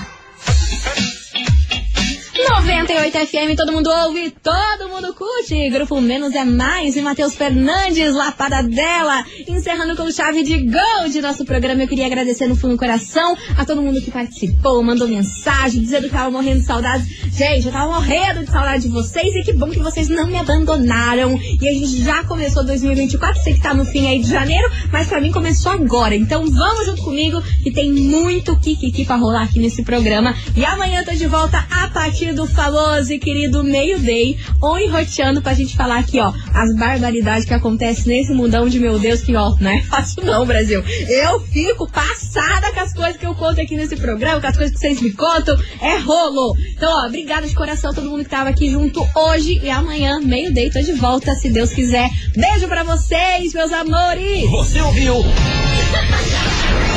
98 2.57 3.27
FM, 3.27 3.55
todo 3.55 3.71
mundo 3.71 3.87
ouve, 3.87 4.31
todo 4.31 4.89
mundo 4.89 5.13
curte. 5.13 5.69
Grupo 5.69 6.01
Menos 6.01 6.33
é 6.33 6.43
Mais 6.43 6.95
e 6.95 7.01
Matheus 7.03 7.35
Fernandes, 7.35 8.15
Lapada 8.15 8.63
dela. 8.63 9.23
Encerrando 9.47 9.95
com 9.95 10.11
chave 10.11 10.41
de 10.41 10.57
gol 10.57 11.07
de 11.09 11.21
nosso 11.21 11.45
programa. 11.45 11.83
Eu 11.83 11.87
queria 11.87 12.07
agradecer 12.07 12.47
no 12.47 12.55
fundo 12.55 12.73
do 12.73 12.79
coração 12.79 13.37
a 13.55 13.63
todo 13.63 13.79
mundo 13.79 14.01
que 14.01 14.09
participou, 14.09 14.81
mandou 14.81 15.07
mensagem, 15.07 15.81
dizendo 15.81 16.07
que 16.07 16.13
tava 16.13 16.31
morrendo 16.31 16.61
de 16.61 16.65
saudades. 16.65 17.07
Gente, 17.31 17.67
eu 17.67 17.71
tava 17.71 17.93
morrendo 17.93 18.43
de 18.43 18.49
saudade 18.49 18.83
de 18.83 18.89
vocês 18.89 19.35
e 19.35 19.43
que 19.43 19.53
bom 19.53 19.69
que 19.69 19.79
vocês 19.79 20.09
não 20.09 20.25
me 20.25 20.37
abandonaram. 20.37 21.39
E 21.39 21.69
a 21.69 21.73
gente 21.73 22.03
já 22.03 22.23
começou 22.23 22.65
2024, 22.65 23.43
sei 23.43 23.53
que 23.53 23.61
tá 23.61 23.75
no 23.75 23.85
fim 23.85 24.07
aí 24.07 24.19
de 24.19 24.31
janeiro, 24.31 24.67
mas 24.91 25.07
pra 25.07 25.21
mim 25.21 25.31
começou 25.31 25.71
agora. 25.71 26.15
Então 26.15 26.43
vamos 26.49 26.87
junto 26.87 27.03
comigo 27.03 27.39
que 27.61 27.71
tem 27.71 27.91
muito 27.91 28.59
kikiki 28.59 29.05
pra 29.05 29.15
rolar 29.15 29.43
aqui 29.43 29.59
nesse 29.59 29.83
programa. 29.83 30.35
E 30.55 30.65
amanhã 30.65 31.01
eu 31.01 31.05
tô 31.05 31.11
de 31.11 31.27
volta 31.27 31.63
a 31.69 31.87
partir 31.89 32.33
do 32.33 32.46
famoso 32.47 33.13
e 33.13 33.19
querido 33.19 33.63
meio-day, 33.63 34.37
ou 34.61 34.79
enroteando 34.79 35.41
pra 35.41 35.53
gente 35.53 35.75
falar 35.75 35.99
aqui, 35.99 36.19
ó, 36.19 36.33
as 36.53 36.75
barbaridades 36.75 37.45
que 37.45 37.53
acontecem 37.53 38.05
nesse 38.07 38.33
mundão 38.33 38.67
de 38.67 38.79
meu 38.79 38.99
Deus, 38.99 39.21
que 39.21 39.35
ó, 39.35 39.55
não 39.59 39.71
é 39.71 39.81
fácil 39.83 40.23
não, 40.23 40.45
Brasil. 40.45 40.83
Eu 41.07 41.39
fico 41.41 41.89
passada 41.91 42.71
com 42.73 42.79
as 42.79 42.93
coisas 42.93 43.17
que 43.17 43.25
eu 43.25 43.35
conto 43.35 43.61
aqui 43.61 43.75
nesse 43.75 43.95
programa, 43.95 44.41
com 44.41 44.47
as 44.47 44.57
coisas 44.57 44.73
que 44.73 44.79
vocês 44.79 45.01
me 45.01 45.11
contam, 45.11 45.55
é 45.81 45.97
rolo. 45.97 46.55
Então, 46.75 46.91
ó, 46.91 47.07
obrigada 47.07 47.47
de 47.47 47.55
coração 47.55 47.91
a 47.91 47.93
todo 47.93 48.09
mundo 48.09 48.23
que 48.23 48.29
tava 48.29 48.49
aqui 48.49 48.69
junto 48.69 49.05
hoje 49.15 49.59
e 49.63 49.69
amanhã, 49.69 50.19
meio-day, 50.19 50.69
tô 50.69 50.79
de 50.81 50.93
volta, 50.93 51.33
se 51.35 51.49
Deus 51.49 51.71
quiser. 51.71 52.09
Beijo 52.35 52.67
pra 52.67 52.83
vocês, 52.83 53.53
meus 53.53 53.71
amores! 53.71 54.49
Você 54.49 54.81
ouviu? 54.81 55.15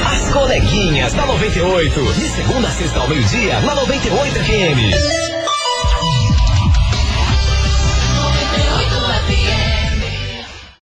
As 0.06 0.32
coleguinhas 0.32 1.12
da 1.12 1.26
98. 1.26 2.12
De 2.14 2.28
segunda 2.28 2.68
a 2.68 2.70
sexta 2.70 3.00
ao 3.00 3.08
meio-dia, 3.08 3.60
na 3.60 3.74
98 3.74 4.34
FM. 4.34 5.39